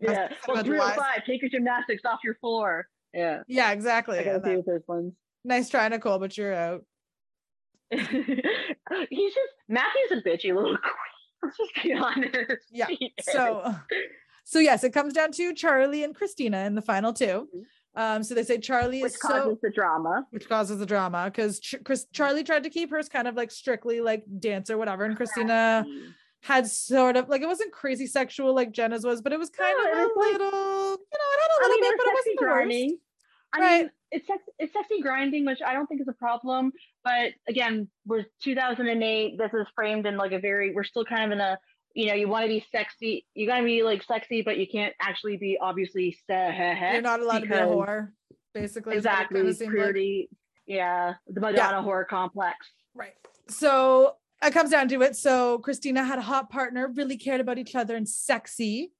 [0.00, 0.28] Yeah.
[0.46, 2.86] Well, 305, take your gymnastics off your floor.
[3.12, 3.42] Yeah.
[3.46, 4.18] Yeah, exactly.
[4.18, 5.14] I gotta see with those ones.
[5.44, 6.84] Nice try, Nicole, but you're out.
[7.90, 11.42] He's just Matthew's a bitchy little queen.
[11.42, 12.66] Let's just be honest.
[12.72, 12.86] Yeah.
[13.20, 13.74] So
[14.44, 17.60] so yes, it comes down to Charlie and Christina in the final 2 mm-hmm.
[17.96, 21.26] Um, so they say Charlie which is causes so, the drama, which causes the drama
[21.26, 24.78] because Ch- Chris Charlie tried to keep hers kind of like strictly like dance or
[24.78, 25.86] whatever, and Christina
[26.42, 29.74] had sort of like it wasn't crazy sexual like Jenna's was, but it was kind
[29.78, 32.14] of a little, like, you know, it had a little I mean, bit, but it
[32.14, 32.90] wasn't the grinding.
[32.90, 33.00] worst.
[33.54, 33.82] I right.
[33.82, 36.72] Mean, it's sex, it's sexy grinding, which I don't think is a problem.
[37.02, 39.38] But again, we're 2008.
[39.38, 40.74] This is framed in like a very.
[40.74, 41.58] We're still kind of in a
[41.94, 43.24] you know, you want to be sexy.
[43.34, 46.18] You got to be like sexy, but you can't actually be obviously.
[46.28, 48.08] You're not allowed to be a whore,
[48.52, 48.96] basically.
[48.96, 49.40] Exactly.
[49.40, 50.28] Kind of purity.
[50.30, 50.38] Like.
[50.66, 51.82] Yeah, the Madonna yeah.
[51.82, 52.56] horror complex.
[52.94, 53.12] Right.
[53.48, 55.14] So it comes down to it.
[55.14, 58.90] So Christina had a hot partner, really cared about each other and sexy.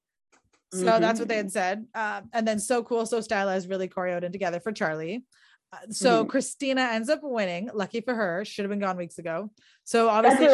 [0.72, 1.00] So mm-hmm.
[1.00, 1.86] that's what they had said.
[1.94, 5.24] Uh, and then so cool, so stylized, really choreoed and together for Charlie.
[5.72, 6.30] Uh, so mm-hmm.
[6.30, 7.70] Christina ends up winning.
[7.72, 9.50] Lucky for her, should have been gone weeks ago.
[9.84, 10.46] So obviously,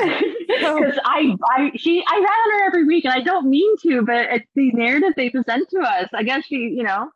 [0.00, 4.02] because I, I, she, I ran on her every week, and I don't mean to,
[4.02, 6.08] but it's the narrative they present to us.
[6.12, 7.10] I guess she, you know,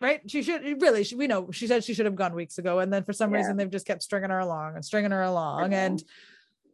[0.00, 0.20] right?
[0.30, 1.04] She should really.
[1.04, 3.30] She, we know she said she should have gone weeks ago, and then for some
[3.30, 3.38] yeah.
[3.38, 6.02] reason they've just kept stringing her along and stringing her along, and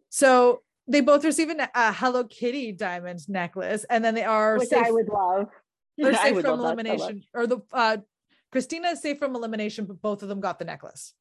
[0.08, 4.68] so they both receive a, a Hello Kitty diamond necklace, and then they are which
[4.68, 5.46] safe, I would love.
[5.98, 7.96] They're safe from elimination, so or the uh,
[8.50, 11.14] Christina is safe from elimination, but both of them got the necklace.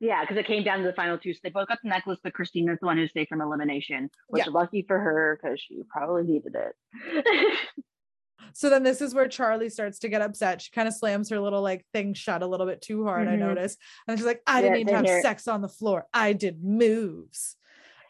[0.00, 1.34] Yeah, because it came down to the final two.
[1.34, 4.46] So they both got the necklace, but Christina's the one who stayed from elimination, which
[4.46, 4.52] yeah.
[4.52, 7.56] lucky for her because she probably needed it.
[8.54, 10.62] so then this is where Charlie starts to get upset.
[10.62, 13.42] She kind of slams her little like thing shut a little bit too hard, mm-hmm.
[13.42, 13.78] I noticed.
[14.08, 16.06] And she's like, I didn't yeah, need to have sex on the floor.
[16.14, 17.56] I did moves.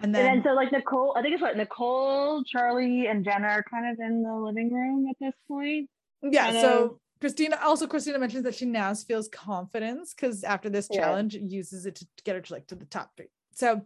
[0.00, 3.48] And then, and then so like Nicole, I think it's what Nicole, Charlie, and Jenna
[3.48, 5.90] are kind of in the living room at this point.
[6.22, 6.52] Yeah.
[6.52, 10.88] Kind so of Christina also Christina mentions that she now feels confidence because after this
[10.90, 11.00] yeah.
[11.00, 13.82] challenge uses it to get her to like to the top three, So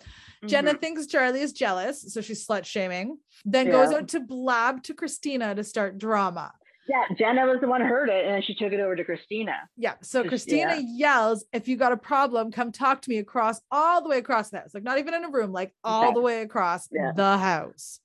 [0.46, 0.80] Jenna Mhm.
[0.80, 3.18] thinks Charlie is jealous, so she's slut shaming.
[3.44, 6.52] Then goes out to blab to Christina to start drama.
[6.86, 9.02] Yeah, Jenna was the one who heard it, and then she took it over to
[9.04, 9.68] Christina.
[9.76, 9.94] Yeah.
[10.02, 14.08] So Christina yells, if you got a problem, come talk to me across all the
[14.10, 14.74] way across the house.
[14.74, 17.12] Like not even in a room, like all the way across Yeah.
[17.16, 18.00] the house.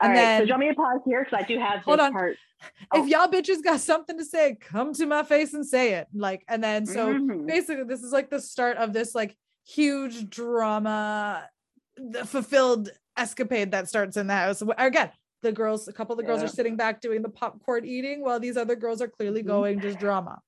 [0.00, 1.58] All And right, then so do you want me to pause here because I do
[1.58, 2.12] have Hold this on.
[2.12, 2.36] part.
[2.92, 3.02] Oh.
[3.02, 6.08] if y'all bitches got something to say, come to my face and say it.
[6.14, 7.46] Like, and then so Mhm.
[7.46, 11.48] basically this is like the start of this like huge drama
[11.96, 15.10] the fulfilled escapade that starts in the house again
[15.42, 16.44] the girls a couple of the girls Yeah.
[16.46, 19.46] are sitting back doing the popcorn eating while these other girls are clearly Mhm.
[19.46, 20.40] going just drama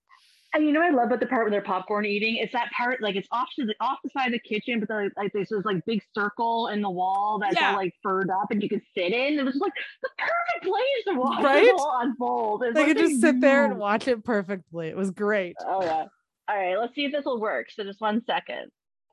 [0.54, 2.36] And you know what I love about the part where they're popcorn eating?
[2.36, 4.88] It's that part like it's off to the off the side of the kitchen, but
[4.88, 7.72] like, like there's this like big circle in the wall that's Yeah.
[7.72, 9.38] all like furred up and you can sit in.
[9.38, 11.64] It was like the perfect place to watch Right?
[11.64, 12.62] it all unfold.
[12.64, 15.84] It's they like could just sit there and watch it perfectly it was great Oh
[15.84, 16.06] yeah.
[16.48, 17.68] All right, let's see if this will work.
[17.70, 18.72] So just one second.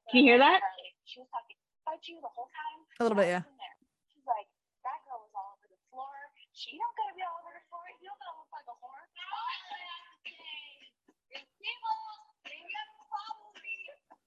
[0.10, 0.62] Can you hear that?
[1.04, 2.80] She was talking about you the whole time.
[2.96, 3.44] A little bit, yeah.
[3.44, 3.76] was in there.
[4.16, 4.48] She's like,
[4.88, 6.16] that girl was all over the floor.
[6.56, 7.84] She don't gotta be all over the floor.
[8.00, 9.04] You don't gotta look like a whore.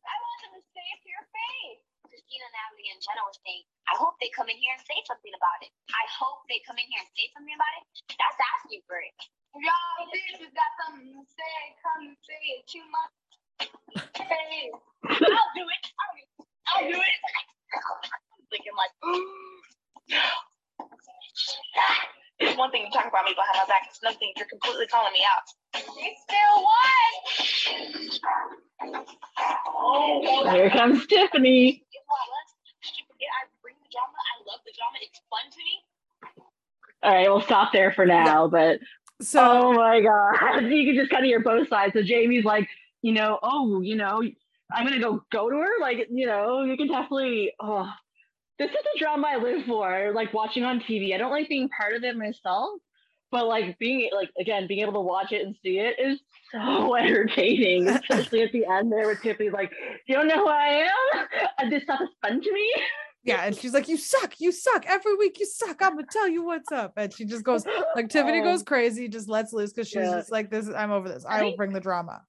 [0.04, 1.82] I want them to say it to your face.
[2.06, 5.34] Christina, Natalie, and Jenna were saying, I hope they come in here and say something
[5.34, 5.74] about it.
[5.90, 7.84] I hope they come in here and say something about it.
[8.14, 9.18] That's asking for it.
[9.58, 11.58] Y'all bitches got something to say.
[11.82, 13.06] Come and say it to my
[14.22, 14.78] face.
[15.10, 15.84] I'll do it.
[15.98, 16.30] I'll do it.
[16.70, 17.18] I'll do it.
[18.38, 18.94] I'm thinking like,
[22.40, 23.86] it's one thing to talk about me behind my back.
[23.88, 25.46] It's another thing you're completely calling me out.
[25.74, 27.12] It's still one.
[29.76, 31.82] Oh, Here comes Tiffany.
[31.92, 32.20] Guess what?
[32.30, 34.14] Let's did you forget I bring the drama.
[34.14, 34.98] I love the drama.
[35.02, 35.82] It's fun to me.
[37.02, 38.46] All right, we'll stop there for now.
[38.48, 38.80] But
[39.20, 41.94] so oh my god, you can just kind of hear both sides.
[41.94, 42.68] So Jamie's like,
[43.02, 44.22] you know, oh, you know,
[44.72, 45.80] I'm gonna go go to her.
[45.80, 47.52] Like, you know, you can definitely.
[47.60, 47.90] Oh,
[48.58, 50.12] this is the drama I live for.
[50.14, 51.14] Like watching on TV.
[51.14, 52.70] I don't like being part of it myself,
[53.30, 56.18] but like being like again being able to watch it and see it is
[56.52, 57.88] so entertaining.
[57.88, 59.72] Especially at the end there with Tiffany's like,
[60.06, 61.26] you don't know who I am.
[61.58, 62.72] And this stuff is fun to me.
[63.24, 66.28] yeah and she's like you suck you suck every week you suck i'm gonna tell
[66.28, 67.64] you what's up and she just goes
[67.96, 70.12] like tiffany Um, goes crazy just lets loose because she's yeah.
[70.12, 72.22] just like this i'm over this I will bring the drama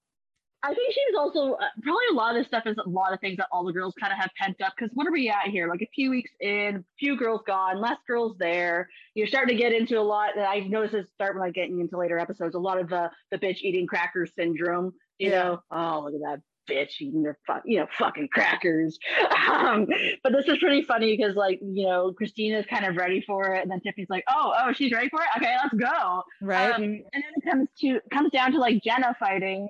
[0.62, 3.20] I think she's also uh, probably a lot of this stuff is a lot of
[3.22, 4.74] things that all the girls kind of have pent up.
[4.78, 5.70] Because what are we at here?
[5.70, 8.90] Like a few weeks in, few girls gone, less girls there.
[9.16, 11.80] You're starting to get into a lot that I've noticed this start when I getting
[11.80, 12.56] into later episodes.
[12.56, 14.94] A lot of the the bitch eating crackers syndrome.
[15.18, 15.44] You Yeah.
[15.44, 18.98] know, oh look at that bitch eating their fuck, you know, fucking crackers.
[19.50, 19.88] Um,
[20.24, 23.62] but this is pretty funny because like you know Christina's kind of ready for it,
[23.62, 25.28] and then Tiffany's like, oh oh she's ready for it.
[25.38, 26.24] Okay, let's go.
[26.42, 29.70] right Um, and then it comes to comes down to like Jenna fighting.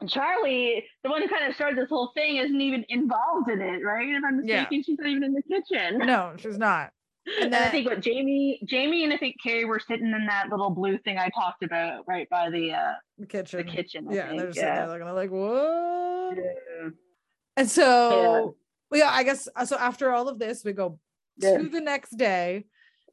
[0.00, 3.60] And Charlie, the one who kind of started this whole thing, isn't even involved in
[3.60, 4.08] it, right?
[4.08, 4.62] If I'm Yeah.
[4.62, 5.98] mistaken, she's not even in the kitchen.
[5.98, 6.92] no she's not
[7.40, 10.48] And then I think what Jamie, Jamie, and I think Carrie were sitting in that
[10.48, 12.92] little blue thing I talked about, right by the uh,
[13.28, 14.06] kitchen the kitchen.
[14.10, 14.38] I yeah think.
[14.38, 14.86] they're just sitting yeah.
[14.86, 16.88] there looking like what Yeah.
[17.56, 18.56] and so
[18.90, 20.98] well, yeah i guess uh, so after all of this we go
[21.36, 21.58] Yeah.
[21.58, 22.64] to the next day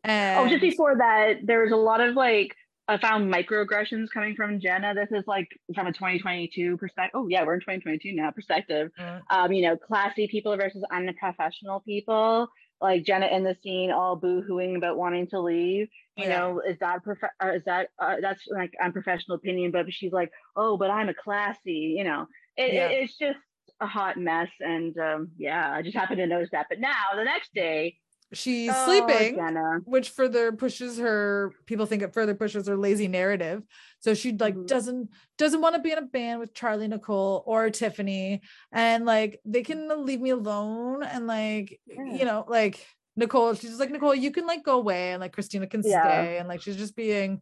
[0.03, 2.55] and Oh, just before that, there was a lot of like
[2.89, 4.93] I found microaggressions coming from Jenna.
[4.93, 7.11] This is like from a 2022 perspective.
[7.19, 8.31] Oh yeah, we're in 2022 now.
[8.31, 8.91] Perspective.
[8.99, 9.21] Mm.
[9.29, 12.47] Um, you know, classy people versus unprofessional people.
[12.79, 15.87] Like Jenna in the scene, all boo-hooing about wanting to leave.
[16.15, 16.37] You Yeah.
[16.37, 19.71] know, is that prof- or is that uh, that's like unprofessional opinion?
[19.71, 21.95] But she's like, oh, but I'm a classy.
[21.97, 22.87] You know, it, Yeah.
[22.89, 23.39] it, it's just
[23.81, 24.49] a hot mess.
[24.59, 26.67] And um, yeah, I just happened to notice that.
[26.69, 27.97] But now the next day,
[28.33, 29.79] she's oh, sleeping Jenna.
[29.85, 33.63] which further pushes her people think it further pushes her lazy narrative
[33.99, 34.67] so she like Mhm.
[34.67, 38.41] doesn't doesn't want to be in a band with charlie nicole or tiffany
[38.73, 42.15] and like they can leave me alone and like Yeah.
[42.17, 42.85] you know like
[43.15, 46.03] nicole she's just like nicole you can like go away and like christina can Yeah.
[46.03, 47.39] stay and like she's just being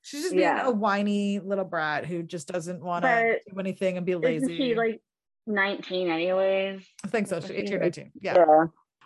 [0.00, 0.66] she's just being Yeah.
[0.66, 4.56] a whiny little brat who just doesn't want to do anything and be Isn't lazy
[4.56, 5.02] she like
[5.46, 6.82] 19 anyways?
[7.04, 8.64] i think so she's 18 or 19 yeah Yeah.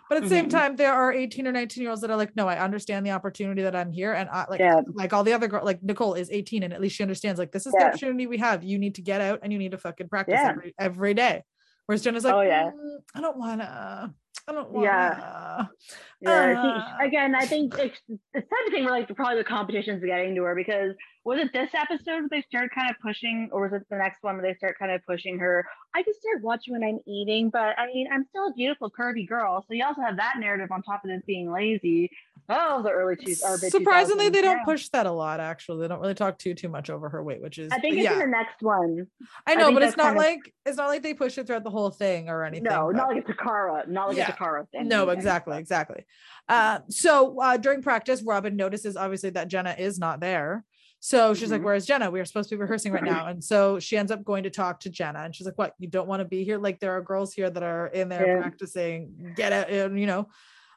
[0.09, 0.49] But at the same Mhm.
[0.49, 3.11] time, there are 18 or 19 year olds that are like, no, I understand the
[3.11, 4.13] opportunity that I'm here.
[4.13, 4.81] And I like, Yeah.
[4.93, 7.51] like all the other girls, like Nicole is 18 and at least she understands like,
[7.51, 8.63] this is the opportunity we have.
[8.63, 10.49] You need to get out and you need to fucking practice Yeah.
[10.49, 11.43] every, every day.
[11.85, 12.71] Whereas Jenna's like, Oh, yeah.
[12.71, 14.13] "Mm, I don't wanna,
[14.47, 14.85] I don't wanna.
[14.85, 15.65] Yeah.
[16.21, 16.31] Yeah.
[16.59, 16.99] Uh.
[16.99, 20.35] see, again, I think it's it's type of thing where like probably the competition's getting
[20.35, 20.93] to her because
[21.25, 24.23] was it this episode where they start kind of pushing, or was it the next
[24.23, 25.65] one where they start kind of pushing her?
[25.95, 29.27] I can start watching when I'm eating, but I mean, I'm still a beautiful curvy
[29.27, 29.63] girl.
[29.67, 32.09] So you also have that narrative on top of this being lazy.
[32.51, 34.63] Oh, the early two or Surprisingly, 2000s, they don't yeah.
[34.63, 35.39] push that a lot.
[35.39, 37.97] Actually, they don't really talk too too much over her weight, which is I think
[37.97, 38.13] it's yeah.
[38.13, 39.05] in the next one.
[39.45, 41.45] I know, think but it's not kind of- like it's not like they push it
[41.45, 42.63] throughout the whole thing or anything.
[42.63, 44.29] No, but- not like a Toccara, not like Yeah.
[44.29, 44.87] a Toccara thing.
[44.87, 46.05] no, exactly, exactly.
[46.47, 50.65] Uh, so uh, during practice, Robin notices obviously that Jenna is not there.
[51.01, 51.65] So she's like, Mhm.
[51.65, 52.11] "Where's Jenna?
[52.11, 54.49] We are supposed to be rehearsing right now." And so she ends up going to
[54.49, 55.73] talk to Jenna, and she's like, "What?
[55.79, 56.57] You don't want to be here?
[56.57, 58.37] Like there are girls here that are in there Yeah.
[58.41, 59.33] practicing.
[59.35, 60.27] Get out, and you know."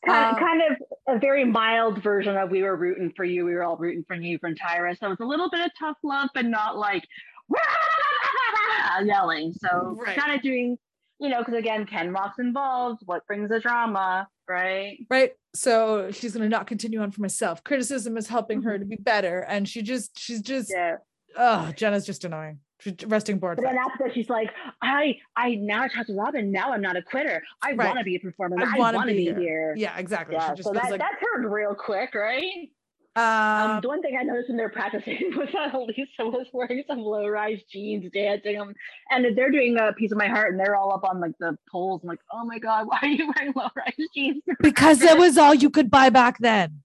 [0.06, 3.44] Kind, Um, kind of a very mild version of we were rooting for you.
[3.44, 4.96] We were all rooting for you from Tyra.
[4.98, 7.04] So it's a little bit of tough love, but not like
[9.04, 9.52] yelling.
[9.54, 10.16] So Right.
[10.18, 10.78] kind of doing,
[11.20, 13.02] you know, because again, Ken Mok's involved.
[13.06, 14.98] What brings the drama, right?
[15.10, 18.84] right so she's going to not continue on for myself criticism is helping her to
[18.84, 19.02] be mm-hmm.
[19.02, 20.96] better and she just she's just Yeah.
[21.36, 24.50] oh jenna's just annoying she's resting board But then after that, she's like,
[24.82, 26.50] I, I now talked to Robin.
[26.50, 27.40] Now I'm not a quitter.
[27.62, 27.86] I Right.
[27.86, 28.56] want to be a performer.
[28.60, 29.74] I I, wanna be be here." here.
[29.76, 32.68] yeah exactly Yeah, she just so that, like that turned real quick, right?
[33.14, 36.82] Um, um, the one thing I noticed when they're practicing was that Lisa was wearing
[36.86, 38.74] some low-rise jeans, dancing them,
[39.10, 41.58] and they're doing a piece of my heart, and they're all up on like the
[41.70, 42.00] poles.
[42.02, 44.42] I'm like, oh my god, why are you wearing low-rise jeans?
[44.60, 46.82] because it was all you could buy back then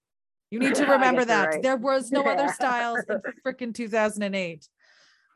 [0.49, 1.63] you need to remember that right.
[1.63, 4.67] there was no other styles in freaking 2008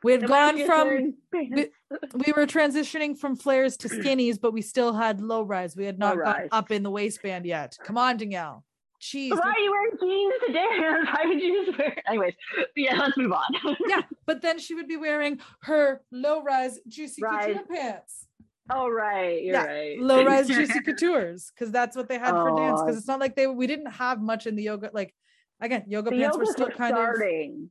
[0.04, 1.70] we had Am gone from we,
[2.14, 6.00] we were transitioning from flares to skinnies but we still had low rise we had
[6.00, 6.50] not gone Low-rise.
[6.52, 8.64] up in the waistband yet come on danielle
[9.02, 11.08] Jeez, Why are you wearing jeans to dance?
[11.14, 11.96] Why would you just wear?
[12.08, 12.34] Anyways,
[12.76, 13.76] yeah, let's move on.
[13.88, 18.28] yeah, but then she would be wearing her low rise juicy couture pants.
[18.70, 20.00] oh right, you're Yeah, right.
[20.00, 22.80] Low rise juicy coutures, because that's what they had for dance.
[22.80, 22.86] Oh.
[22.86, 24.92] Because it's not like they we didn't have much in the yoga.
[24.94, 25.16] Like
[25.60, 27.16] again, yoga The pants were still kind of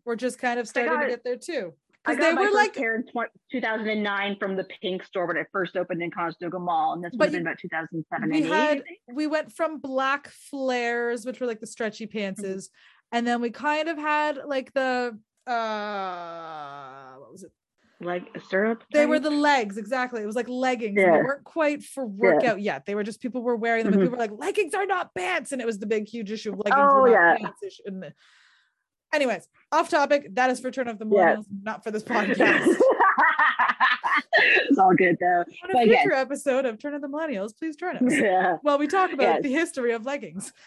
[0.05, 1.75] we're just kind of starting got- to get there too.
[2.07, 5.27] I got they my were first like pair in tw- 2009 from the Pink store
[5.27, 8.47] when it first opened in Conestoga Mall, and this have been about 2007 we and
[8.47, 8.83] had
[9.13, 12.69] we went from black flares, which were like the stretchy pantses,
[13.13, 17.51] and then we kind of had like the uh what was it?
[18.03, 18.83] like a syrup.
[18.95, 20.23] They were the legs, exactly.
[20.23, 20.97] It was like leggings.
[20.99, 21.19] Yeah.
[21.19, 22.87] They weren't quite for workout yet.
[22.87, 24.05] They were just people were wearing them, and Mhm.
[24.07, 25.53] people were like, leggings are not pants.
[25.53, 27.37] And it was the big, huge issue of leggings Oh, yeah.
[27.37, 27.63] pants.
[27.63, 27.83] issue.
[27.85, 28.15] And the-
[29.13, 30.35] Anyways, off topic.
[30.35, 31.05] That is for Turn of the.
[31.07, 32.67] Millennials, not for this podcast.
[34.39, 35.45] it's all good though.
[35.65, 38.03] On a But future episode of Turn of the Millennials, please join us.
[38.15, 38.57] yeah.
[38.63, 39.43] While we talk about Yes.
[39.43, 40.53] the history of leggings.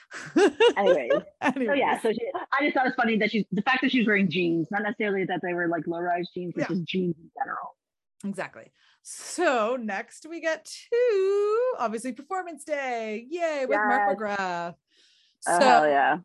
[0.76, 2.20] Anyway, so yeah, so she,
[2.60, 5.24] I just thought it's funny that she's the fact that she's wearing jeans, not necessarily
[5.26, 6.68] that they were like low rise jeans, but Yeah.
[6.76, 7.76] just jeans in general.
[8.26, 8.72] Exactly.
[9.04, 13.26] So next we get to obviously Performance Day.
[13.30, 14.38] Yay, with Mark Yes.
[14.40, 14.76] McGrath.
[15.48, 16.18] Oh So hell yeah!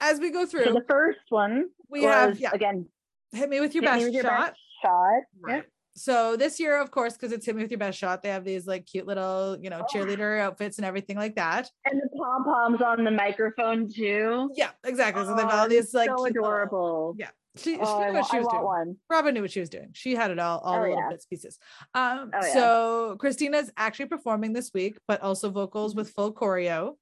[0.00, 2.86] As we go So through, the first one we was have yeah, again
[3.32, 4.46] hit me with your hit me best with your shot.
[4.50, 5.22] best shot.
[5.40, 5.64] Right.
[5.96, 8.44] So this year, of course, because it's hit me with your best shot, they have
[8.44, 9.86] these like cute little, you know, Oh.
[9.96, 11.70] cheerleader outfits and everything like that.
[11.84, 14.50] And the pom poms on the microphone too.
[14.56, 15.24] Yeah, exactly.
[15.24, 17.14] So they've Oh, all these like so cute little- adorable.
[17.18, 17.30] yeah.
[17.56, 18.62] She, she Oh, I, knew what she was doing.
[18.64, 18.96] one.
[19.08, 19.90] Robin knew what she was doing.
[19.92, 21.08] She had it all, all Oh, the little yeah.
[21.10, 21.56] bits pieces.
[21.94, 22.52] Um, Oh, yeah.
[22.52, 26.96] so Christina's actually performing this week, but also vocals with full choreo.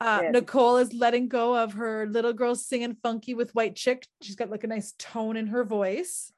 [0.00, 0.30] Uh, Yeah.
[0.30, 4.06] Nicole is letting go of her little girl singing funky with white chick.
[4.22, 6.32] She's got like a nice tone in her voice.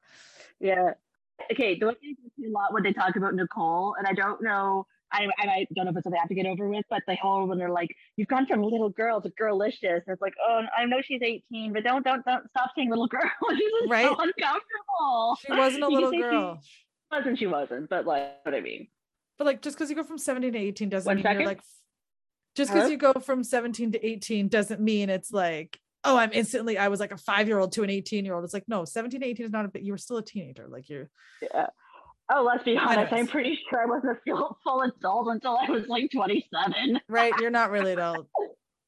[0.59, 0.91] Yeah.
[1.51, 1.77] Okay.
[1.79, 4.41] The one thing I see a lot when they talk about Nicole, and I don't
[4.41, 6.85] know, I, I I don't know if it's something I have to get over with,
[6.89, 10.21] but the whole when they're like, "You've gone from little girl to girlicious," and it's
[10.21, 13.21] like, oh, I know she's 18, but don't don't don't stop saying little girl.
[13.49, 14.05] This is Right.
[14.07, 15.37] so uncomfortable.
[15.45, 16.61] She wasn't a little say she girl.
[17.11, 18.87] wasn't she wasn't, but like what I mean.
[19.37, 21.61] But like just because you go from 17 to 18 doesn't One mean you're like
[22.55, 22.91] just because Huh?
[22.91, 26.99] you go from 17 to 18 doesn't mean it's like, oh, I'm instantly I was
[26.99, 28.43] like a five-year-old to an 18-year-old.
[28.43, 30.67] It's like, no, 17 to 18 is not a bit, you were still a teenager.
[30.69, 31.09] Like you're
[31.41, 31.67] Yeah.
[32.33, 33.11] Oh, let's be honest.
[33.11, 36.99] I'm pretty sure I wasn't a full, adult until I was like 27.
[37.09, 38.27] right, you're not really adult.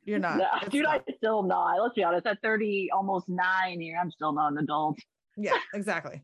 [0.05, 0.37] You're not.
[0.37, 1.03] No, dude, not.
[1.07, 1.81] I'm still not.
[1.81, 2.25] Let's be honest.
[2.27, 4.97] At 30, almost nine here, I'm still not an adult.
[5.37, 6.21] yeah exactly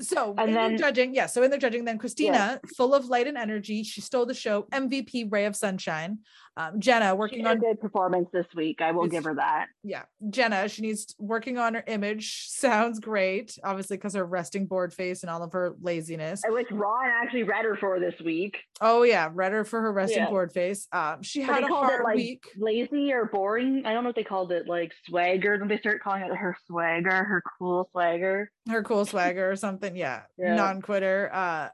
[0.00, 3.26] so And in then- judging yeah so in the judging then christina full of light
[3.26, 6.20] and energy she stole the show mvp ray of sunshine
[6.68, 8.80] um, jenna working on good performance this week.
[8.80, 9.66] I will give her that.
[9.82, 14.92] yeah jenna she needs working on her image sounds great obviously because her resting board
[14.92, 18.58] face and all of her laziness I wish Ron actually read her for this week.
[18.80, 20.28] oh yeah read her for her resting Yeah.
[20.30, 23.82] board face um she had a hard it like week lazy or boring.
[23.86, 25.56] I don't know what they called it like swagger.
[25.58, 28.50] Then they start calling it her swagger, her cool swagger.
[28.68, 30.54] her cool swagger or something yeah, Yeah.
[30.56, 31.68] non-quitter uh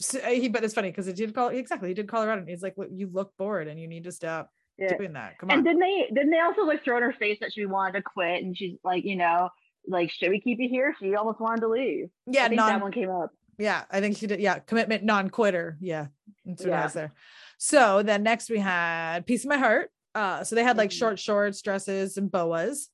[0.00, 2.38] so he but it's funny because it did call exactly he did call her out
[2.38, 4.96] and he's like "Look, you look bored and you need to stop Yeah.
[4.96, 5.38] doing that.
[5.38, 5.56] Come on.
[5.58, 8.02] And didn't they didn't they also like throw in her face that she wanted to
[8.02, 9.48] quit and she's like, you know,
[9.88, 10.94] like, should we keep you here?
[11.00, 12.08] She almost wanted to leave.
[12.26, 13.30] yeah, I think non that one came up.
[13.58, 14.38] Yeah, I think she did.
[14.40, 15.78] Yeah, commitment non-quitter.
[15.80, 16.06] Yeah,
[16.44, 16.82] that's what Yeah.
[16.82, 17.12] has there.
[17.58, 19.90] So then next we had Piece of My Heart.
[20.14, 20.98] Uh, so they had like Mhm.
[20.98, 22.88] short shorts, dresses, and boas,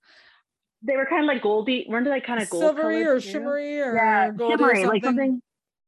[0.82, 3.80] They were kind of like goldy, weren't they like kind of gold silvery or shimmery
[3.80, 5.40] or Yeah, shimmery, or like something.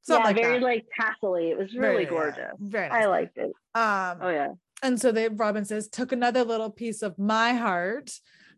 [0.06, 0.64] Something yeah, like very that.
[0.64, 1.50] like tassely.
[1.50, 2.52] It was Very, really yeah, gorgeous.
[2.60, 3.52] very I liked it.
[3.74, 4.52] Um, Oh yeah.
[4.82, 8.10] and so they Robin says took another little piece of my heart,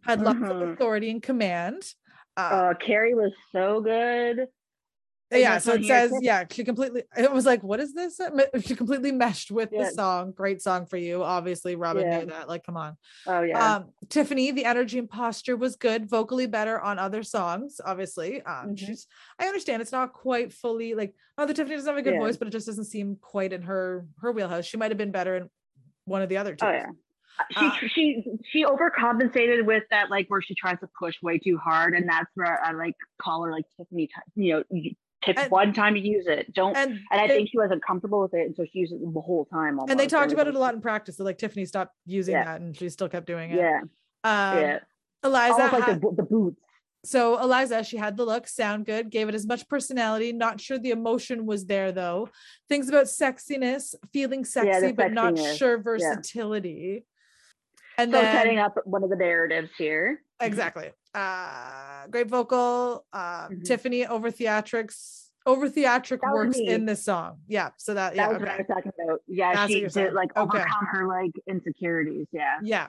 [0.05, 0.73] had lots of Mhm.
[0.75, 1.95] authority and command.
[2.37, 4.47] Uh, Uh, Carrie was so good.
[5.31, 8.75] Yeah so it says yeah she completely it was like what is this Uh, she
[8.75, 9.85] completely meshed with Yeah.
[9.85, 12.21] the song great song for you obviously robin Yeah.
[12.21, 13.77] knew that like come on Oh yeah.
[13.77, 18.71] um tiffany the energy and posture was good vocally better on other songs obviously um
[18.71, 18.79] Mhm.
[18.79, 19.07] she's
[19.39, 22.21] i understand it's not quite fully like oh the tiffany doesn't have a good Yeah.
[22.21, 25.13] voice but it just doesn't seem quite in her her wheelhouse she might have been
[25.13, 25.51] better in
[26.07, 26.87] one of the other two oh yeah.
[27.57, 31.57] She uh, she she overcompensated with that like where she tries to push way too
[31.57, 34.11] hard, and that's where I like call her like Tiffany.
[34.35, 34.65] You know,
[35.25, 36.53] tip And- one time to use it.
[36.55, 36.77] Don't.
[36.77, 39.01] And, and I they- think she wasn't comfortable with it, and so she used it
[39.01, 39.79] the whole time.
[39.79, 39.91] Almost.
[39.91, 42.45] and they talked about it a lot in practice so like tiffany stopped using Yeah.
[42.45, 43.81] that and she still kept doing it Yeah,
[44.25, 44.79] um yeah.
[45.25, 46.61] eliza Almost like had- the, the boots.
[47.05, 50.33] So Eliza, she had the look, sound good, gave it as much personality.
[50.33, 52.29] Not sure the emotion was there though.
[52.69, 57.05] Things about sexiness, feeling sexy, Yeah, but not sure versatility.
[57.97, 60.23] And So then setting up one of the narratives here.
[60.41, 60.91] exactly.
[61.23, 63.05] Uh great vocal.
[63.13, 63.65] Uh Mhm.
[63.65, 66.69] Tiffany over theatrics, over theatric works me.
[66.69, 67.39] in this song.
[67.49, 67.71] Yeah.
[67.77, 68.29] So that, That yeah.
[68.29, 69.21] was what I was talking about.
[69.27, 70.07] Yeah, That's she saying.
[70.09, 70.59] did like Okay.
[70.59, 72.27] overcome her like insecurities.
[72.33, 72.59] Yeah.
[72.63, 72.89] Yeah.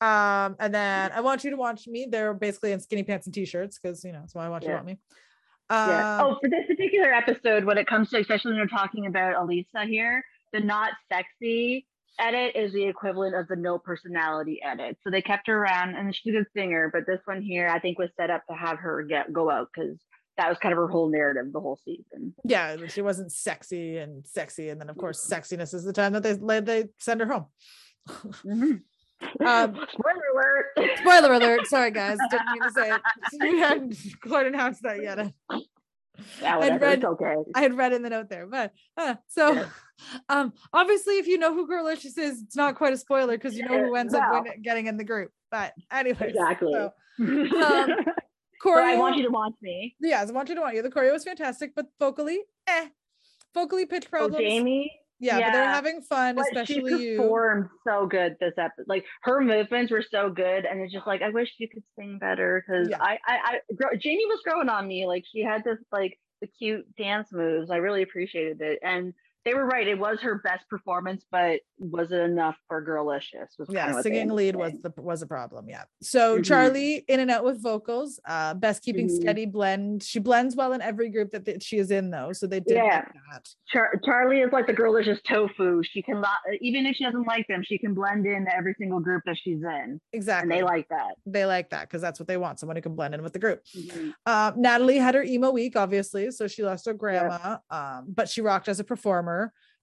[0.00, 2.06] Um, and then I want you to watch me.
[2.10, 4.70] They're basically in skinny pants and t-shirts because you know that's why I want you
[4.70, 4.98] to want me.
[5.70, 6.20] Yeah.
[6.20, 9.40] Um, oh, for this particular episode, when it comes to, especially when you're talking about
[9.40, 11.86] Eliza here, the not sexy
[12.20, 14.96] edit is the equivalent of the no personality edit.
[15.02, 16.90] So they kept her around, and she's a good singer.
[16.92, 19.68] But this one here, I think, was set up to have her get go out
[19.74, 19.96] because
[20.36, 22.32] that was kind of her whole narrative the whole season.
[22.44, 26.22] yeah she wasn't sexy and sexy and then of course sexiness is the time that
[26.22, 27.46] they they send her home
[28.08, 28.80] Mhm.
[29.44, 30.98] Um, Spoiler alert!
[30.98, 33.00] spoiler alert sorry guys didn't mean to say it
[33.42, 35.18] we hadn't quite announced that yet
[36.40, 36.84] yeah, I'd whatever.
[36.86, 37.34] read- it's okay.
[37.54, 39.64] i had read in the note there but uh, so
[40.28, 43.64] um obviously if you know who girlicious is it's not quite a spoiler because you
[43.66, 44.42] know who ends up Well.
[44.44, 46.72] win- getting in the group but anyway, Exactly.
[46.72, 47.96] so so
[48.62, 49.96] Corey, I want you to watch me.
[50.00, 52.88] yes i want you to want you the choreo was fantastic but vocally eh
[53.54, 54.36] vocally pitch problems.
[54.36, 54.92] Oh, Jamie.
[55.20, 58.86] Yeah, but they're having fun But especially she you performed so good this episode.
[58.88, 62.18] Like her movements were so good, and it's just like I wish you could sing
[62.18, 62.98] better because Yeah.
[63.00, 65.06] I, I, I, grow, Jamie was growing on me.
[65.06, 67.70] Like she had this like the cute dance moves.
[67.70, 69.12] I really appreciated it, and
[69.44, 69.86] they were right.
[69.88, 73.48] It was her best performance, but was it enough for Girlicious?
[73.58, 76.44] Was yeah singing lead was the was a problem yeah so Mhm.
[76.44, 79.10] charlie in and out with vocals uh best keeping Mhm.
[79.22, 82.46] steady blend she blends well in every group that, that she is in though so
[82.46, 83.06] they did Yeah.
[83.32, 85.82] that Char- Charlie is like the Girlicious tofu.
[85.84, 86.22] She can
[86.60, 89.62] even if she doesn't like them, she can blend into every single group that she's
[89.62, 91.14] in, exactly and they like that.
[91.24, 93.38] they like that because that's what they want someone who can blend in with the
[93.38, 94.12] group Mhm.
[94.26, 98.40] um natalie had her emo week obviously so she lost her grandma um but she
[98.42, 99.29] rocked as a performer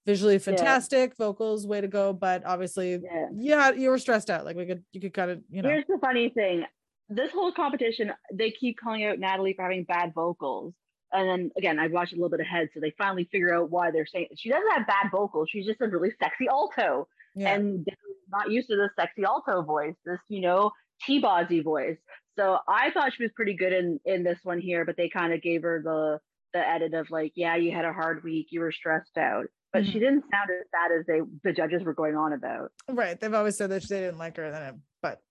[0.06, 3.28] visually fantastic vocals way to go but obviously Yeah.
[3.36, 5.86] yeah you were stressed out like we could you could kind of you know Here's
[5.88, 6.64] the funny thing.
[7.10, 10.74] This whole competition, they keep calling out Natalie for having bad vocals.
[11.14, 13.92] And then again, I've watched a little bit ahead, so they finally figure out why
[13.92, 15.48] they're saying she doesn't have bad vocals.
[15.50, 17.08] She's just a really sexy alto.
[17.34, 17.88] yeah And
[18.30, 20.72] not used to this sexy alto voice, this, you know,
[21.06, 21.98] T-Bozzy voice.
[22.38, 25.32] So I thought she was pretty good in in this one here, but they kind
[25.34, 26.20] of gave her the
[26.54, 29.46] the edit of like, yeah, you had a hard week, you were stressed out.
[29.74, 30.00] But she mm-hmm.
[30.00, 32.72] didn't sound as bad as they the judges were going on about.
[32.90, 35.22] right they've always said that they didn't like her then but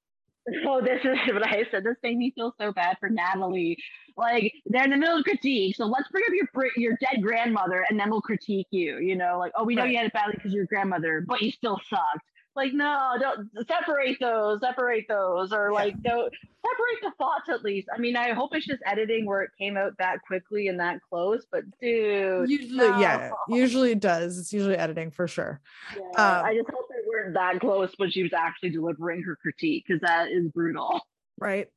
[0.67, 1.85] Oh, this is what I said.
[1.85, 3.77] This made me feel so bad for Natalie.
[4.17, 7.85] Like they're in the middle of critique, so let's bring up your your dead grandmother,
[7.89, 8.99] and then we'll critique you.
[8.99, 9.91] You know, like oh, we know Right.
[9.91, 12.27] you had it badly because your grandmother, but you still sucked.
[12.57, 15.75] Like no, don't separate those, separate those, or Yeah.
[15.75, 17.89] like don't separate the thoughts at least.
[17.95, 21.01] I mean, I hope it's just editing where it came out that quickly and that
[21.09, 25.61] close, but dude, usually yeah usually it does it's usually editing for sure
[25.95, 26.03] yeah,
[26.39, 29.85] um, I just hope they weren't that close when she was actually delivering her critique
[29.87, 31.01] because that is brutal.
[31.39, 31.69] right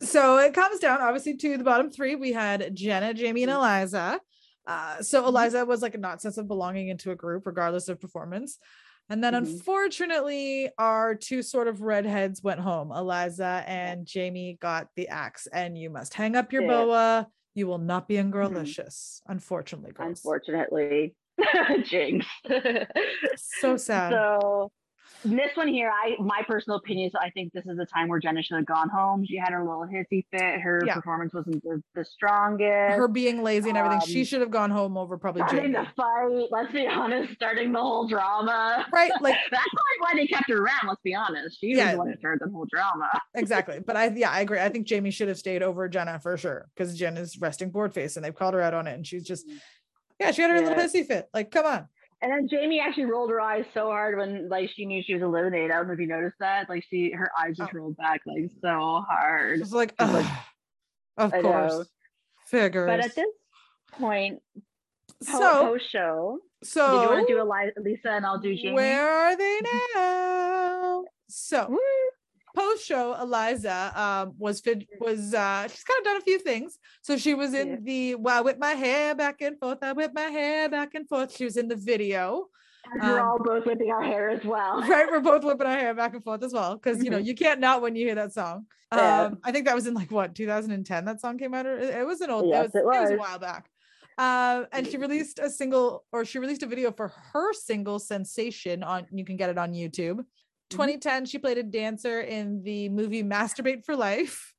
[0.00, 3.56] so it comes down obviously to the bottom three we had jenna jamie and Mhm.
[3.56, 4.20] eliza
[4.66, 5.28] uh, so Mhm.
[5.28, 8.58] eliza was like a not sense of belonging into a group regardless of performance
[9.10, 9.38] and then Mhm.
[9.38, 15.76] unfortunately our two sort of redheads went home eliza and jamie got the axe and
[15.76, 16.68] you must hang up your Yeah.
[16.68, 19.22] boa you will not be in Mhm.
[19.26, 20.08] unfortunately girls.
[20.24, 21.14] unfortunately
[21.84, 22.26] jinx
[23.36, 24.72] so sad so
[25.24, 28.18] this one here, I my personal opinion is I think this is the time where
[28.18, 29.24] Jenna should have gone home.
[29.26, 30.60] She had her little hissy fit.
[30.60, 30.94] Her Yeah.
[30.94, 32.96] performance wasn't the, the strongest.
[32.96, 35.84] Her being lazy and everything, she Um, should have gone home over probably starting Jamie.
[35.84, 36.48] the fight.
[36.50, 38.86] Let's be honest, starting the whole drama.
[38.92, 39.10] Right?
[39.20, 40.88] Like That's like why they kept her around.
[40.88, 41.60] Let's be honest.
[41.60, 41.84] She Yeah.
[41.86, 43.08] was the one who started the whole drama.
[43.34, 43.80] exactly.
[43.86, 44.58] But I yeah, I agree.
[44.60, 46.68] I think Jamie should have stayed over Jenna for sure.
[46.74, 48.94] Because Jen is resting board face and they've called her out on it.
[48.94, 49.46] And she's just
[50.18, 51.28] yeah, she had her little hissy fit.
[51.32, 51.88] Like, come on.
[52.22, 55.22] And then Jamie actually rolled her eyes so hard when like she knew she was
[55.22, 55.70] eliminated.
[55.70, 56.68] I don't know if you noticed that.
[56.68, 57.78] Like she her eyes just Oh.
[57.78, 59.60] rolled back like so hard.
[59.60, 60.26] It's like, It's like-
[61.16, 61.72] of I course.
[61.72, 61.84] know.
[62.46, 62.86] Figures.
[62.86, 63.26] But at this
[63.92, 64.40] point,
[65.26, 68.72] po- so post show, so did you want to do Lisa and I'll do Jamie?
[68.74, 69.60] where are they
[69.94, 71.04] now?
[71.28, 71.78] So Woo!
[72.54, 76.78] Post show eliza um was fit was uh she's kind of done a few things
[77.02, 77.76] so she was in Yeah.
[77.82, 81.08] the well I whip my hair back and forth i whip my hair back and
[81.08, 82.46] forth she was in the video
[83.02, 84.80] We're Um, all both whipping our hair as well.
[84.94, 87.26] right we're both whipping our hair back and forth as well because you know Mhm.
[87.26, 89.26] you can't not when you hear that song Yeah.
[89.26, 92.06] um i think that was in like what 2010 that song came out or it
[92.06, 93.70] was an old Yes, it, was, it it was a while back
[94.18, 98.82] um and she released a single or she released a video for her single sensation
[98.82, 100.36] on you can get it on youtube Mm-hmm.
[100.70, 104.54] 2010 she played a dancer in the movie masturbate for life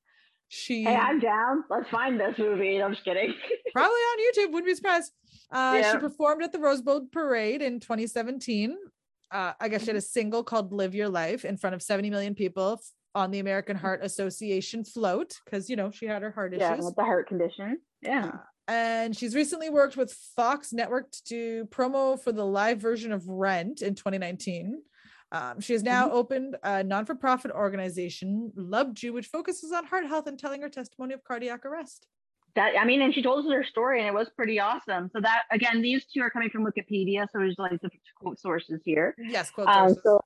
[0.54, 1.64] she Hey, I'm down.
[1.70, 2.78] Let's find this movie.
[2.78, 3.34] No, I'm just kidding.
[3.74, 5.14] probably on youtube wouldn't be surprised
[5.52, 8.76] uh she performed at the rose bowl parade in 2017
[9.32, 12.10] uh i guess she had a single called live your life in front of 70
[12.10, 12.82] million people
[13.16, 16.86] on the american heart association float because you know she had her heart yeah, issues
[16.86, 17.80] with the heart condition.
[18.02, 18.32] Yeah.
[18.68, 23.28] and she's recently worked with Fox Network to do promo for the live version of
[23.28, 24.82] Rent in 2019.
[25.32, 26.16] Um, she has now Mm-hmm.
[26.16, 31.14] opened a non-for-profit organization, Loved You, which focuses on heart health and telling her testimony
[31.14, 32.06] of cardiac arrest.
[32.56, 35.10] That I mean, and she told us her story, and it was pretty awesome.
[35.14, 38.82] So that again, these two are coming from Wikipedia, so there's like the quote sources
[38.84, 39.16] here.
[39.18, 40.04] Yes, quote Um, sources.
[40.04, 40.20] so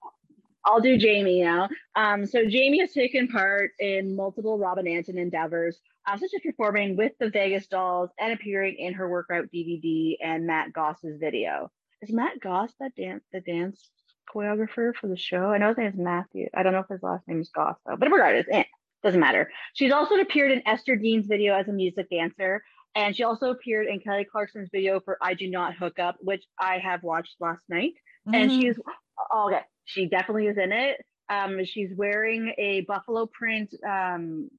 [0.66, 1.70] I'll do Jamie now.
[1.96, 6.96] Um, so Jamie has taken part in multiple Robin Antin endeavors, uh, such as performing
[6.98, 11.70] with the Vegas Dolls and appearing in her workout DVD and Matt Goss's video.
[12.02, 13.92] Is Matt Goss that dance the dance
[14.34, 15.52] choreographer for the show?
[15.52, 16.48] I know his name is Matthew.
[16.54, 18.64] I don't know if his last name is Goss though, but regardless, eh,
[19.04, 19.52] doesn't matter.
[19.74, 22.64] She's also appeared in Ester Dean's video as a music dancer.
[22.96, 26.46] And she also appeared in Kelly Clarkson's video for I Do Not Hook Up, which
[26.60, 27.94] I have watched last night
[28.32, 28.60] and Mhm.
[28.62, 28.80] she's
[29.34, 34.50] oh, okay she definitely is in it um she's wearing a buffalo print um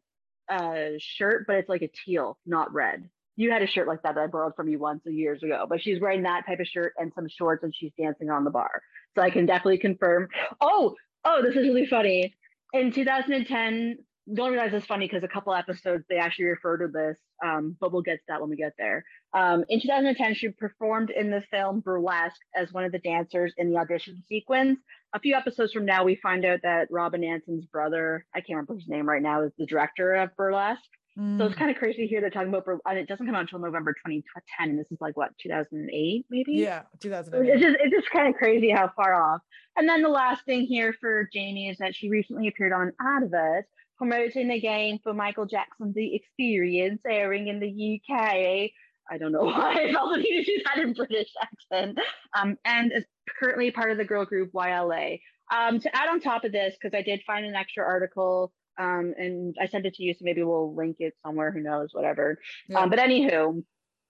[0.49, 4.15] uh shirt but it's like a teal not red you had a shirt like that
[4.15, 6.93] that i borrowed from you once years ago but she's wearing that type of shirt
[6.99, 8.83] and some shorts and she's dancing on the bar
[9.15, 10.29] so i can definitely confirm
[10.61, 12.35] oh oh this is really funny
[12.73, 13.99] in 2010
[14.35, 17.93] don't realize it's funny because a couple episodes they actually refer to this um, but
[17.93, 19.05] we'll get to that when we get there
[19.37, 23.71] um, in 2010, she performed in the film Burlesque as one of the dancers in
[23.71, 24.79] the audition sequence.
[25.13, 28.77] A few episodes from now, we find out that Robin Antin's brother, I can't remember
[28.77, 30.81] his name right now, is the director of Burlesque.
[31.17, 31.47] So Mm.
[31.47, 33.95] it's kind of crazy here they're talking about, and it doesn't come out until November
[33.95, 36.53] 2010, and this is like what 2008 maybe.
[36.53, 37.53] yeah, So 2008.
[37.55, 39.41] It's just it's just kind of crazy how far off.
[39.77, 43.65] And then the last thing here for Jamie is that she recently appeared on Advert
[43.97, 48.71] promoting the game for Michael Jackson's The Experience airing in the UK.
[49.11, 51.99] I don't know why I felt the need to do that in British accent.
[52.39, 53.05] Um, and is
[53.41, 55.19] currently part of the girl group YLA.
[55.51, 59.15] Um, to add on top of this, because I did find an extra article um,
[59.19, 61.51] and I sent it to you, so maybe we'll link it somewhere.
[61.51, 61.91] Who knows?
[61.93, 62.39] Whatever.
[62.69, 62.81] Yeah.
[62.81, 63.63] Um, but anywho,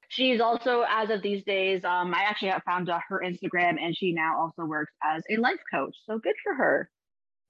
[0.08, 3.96] she's also, as of these days, um, I actually have found uh, her Instagram, and
[3.96, 5.96] she now also works as a life coach.
[6.06, 6.90] So good for her.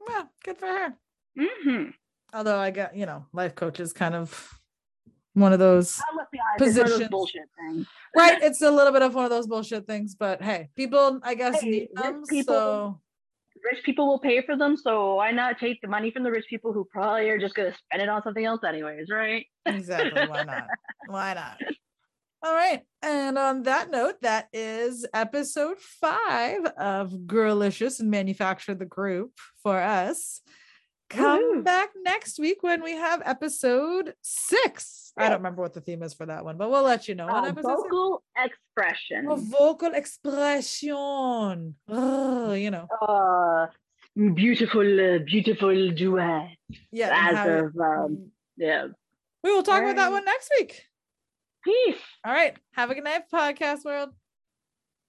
[0.07, 0.95] well, good for her.
[1.39, 1.85] hmm
[2.35, 4.59] Although I got, you know, life coach is kind of
[5.35, 7.11] one of those let's honest, of those Positions.
[7.11, 7.87] bullshit things.
[8.17, 8.43] right.
[8.43, 11.61] It's a little bit of one of those bullshit things, but hey, people, I guess,
[11.61, 12.23] Hey, need them.
[12.29, 13.01] people- So
[13.71, 16.47] Rich people will pay for them, so why not take the money from the rich
[16.49, 19.45] people who probably are just going to spend it on something else, anyways, right?
[19.67, 20.69] exactly why not?
[21.09, 21.61] Why not?
[22.43, 28.85] All right and on that note that is episode five of girlicious and manufacture the
[28.85, 30.41] group for us
[31.09, 31.65] come Woohoo.
[31.65, 36.13] back next week when we have episode six i don't remember what the theme is
[36.15, 37.83] for that one but we'll let you know Uh, episode six.
[37.91, 39.27] vocal expression.
[39.29, 43.67] Oh, vocal expression oh you know Uh,
[44.35, 46.49] beautiful, uh, beautiful duet.
[46.93, 48.87] yeah As of, um, yeah.
[49.45, 50.83] we will talk about that one next week
[51.65, 51.99] Peace.
[52.25, 54.11] all right have a good night podcast world